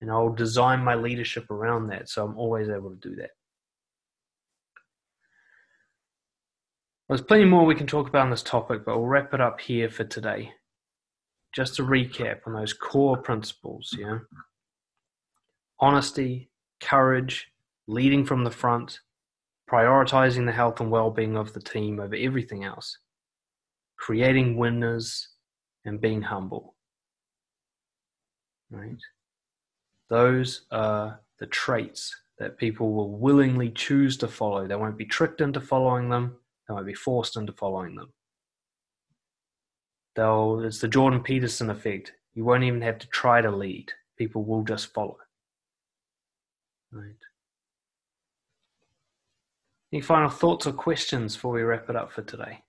[0.00, 2.08] And I'll design my leadership around that.
[2.08, 3.30] So I'm always able to do that.
[7.08, 9.60] There's plenty more we can talk about on this topic, but we'll wrap it up
[9.60, 10.52] here for today.
[11.54, 14.18] Just to recap on those core principles, yeah.
[15.80, 16.50] Honesty,
[16.80, 17.48] courage,
[17.86, 19.00] leading from the front,
[19.70, 22.98] prioritizing the health and well-being of the team over everything else,
[23.98, 25.28] creating winners,
[25.84, 26.74] and being humble.
[28.70, 29.00] Right?
[30.10, 34.66] Those are the traits that people will willingly choose to follow.
[34.66, 36.36] They won't be tricked into following them.
[36.68, 38.12] They won't be forced into following them.
[40.16, 42.12] They'll, it's the Jordan Peterson effect.
[42.34, 43.92] You won't even have to try to lead.
[44.18, 45.18] People will just follow.
[46.92, 47.14] Right.
[49.94, 52.64] Any final thoughts or questions before we wrap it up for today?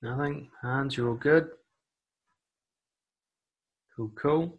[0.00, 0.48] Nothing?
[0.62, 1.48] Hans, you're all good?
[3.94, 4.58] Cool, cool.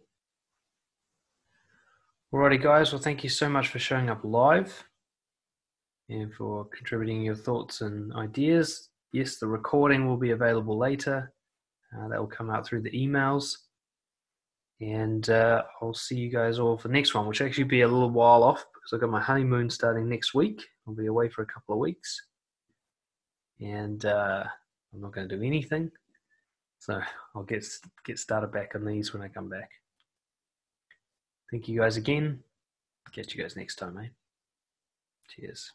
[2.32, 2.92] Alrighty, guys.
[2.92, 4.84] Well, thank you so much for showing up live
[6.08, 8.90] and for contributing your thoughts and ideas.
[9.12, 11.32] Yes, the recording will be available later.
[11.92, 13.56] Uh, that will come out through the emails.
[14.82, 17.82] And uh, I'll see you guys all for the next one, which will actually be
[17.82, 20.60] a little while off because I've got my honeymoon starting next week.
[20.86, 22.20] I'll be away for a couple of weeks.
[23.60, 24.42] And uh,
[24.92, 25.92] I'm not going to do anything.
[26.80, 27.00] So
[27.36, 27.64] I'll get,
[28.04, 29.70] get started back on these when I come back.
[31.52, 32.40] Thank you guys again.
[33.14, 34.08] Catch you guys next time, eh?
[35.28, 35.70] Cheers.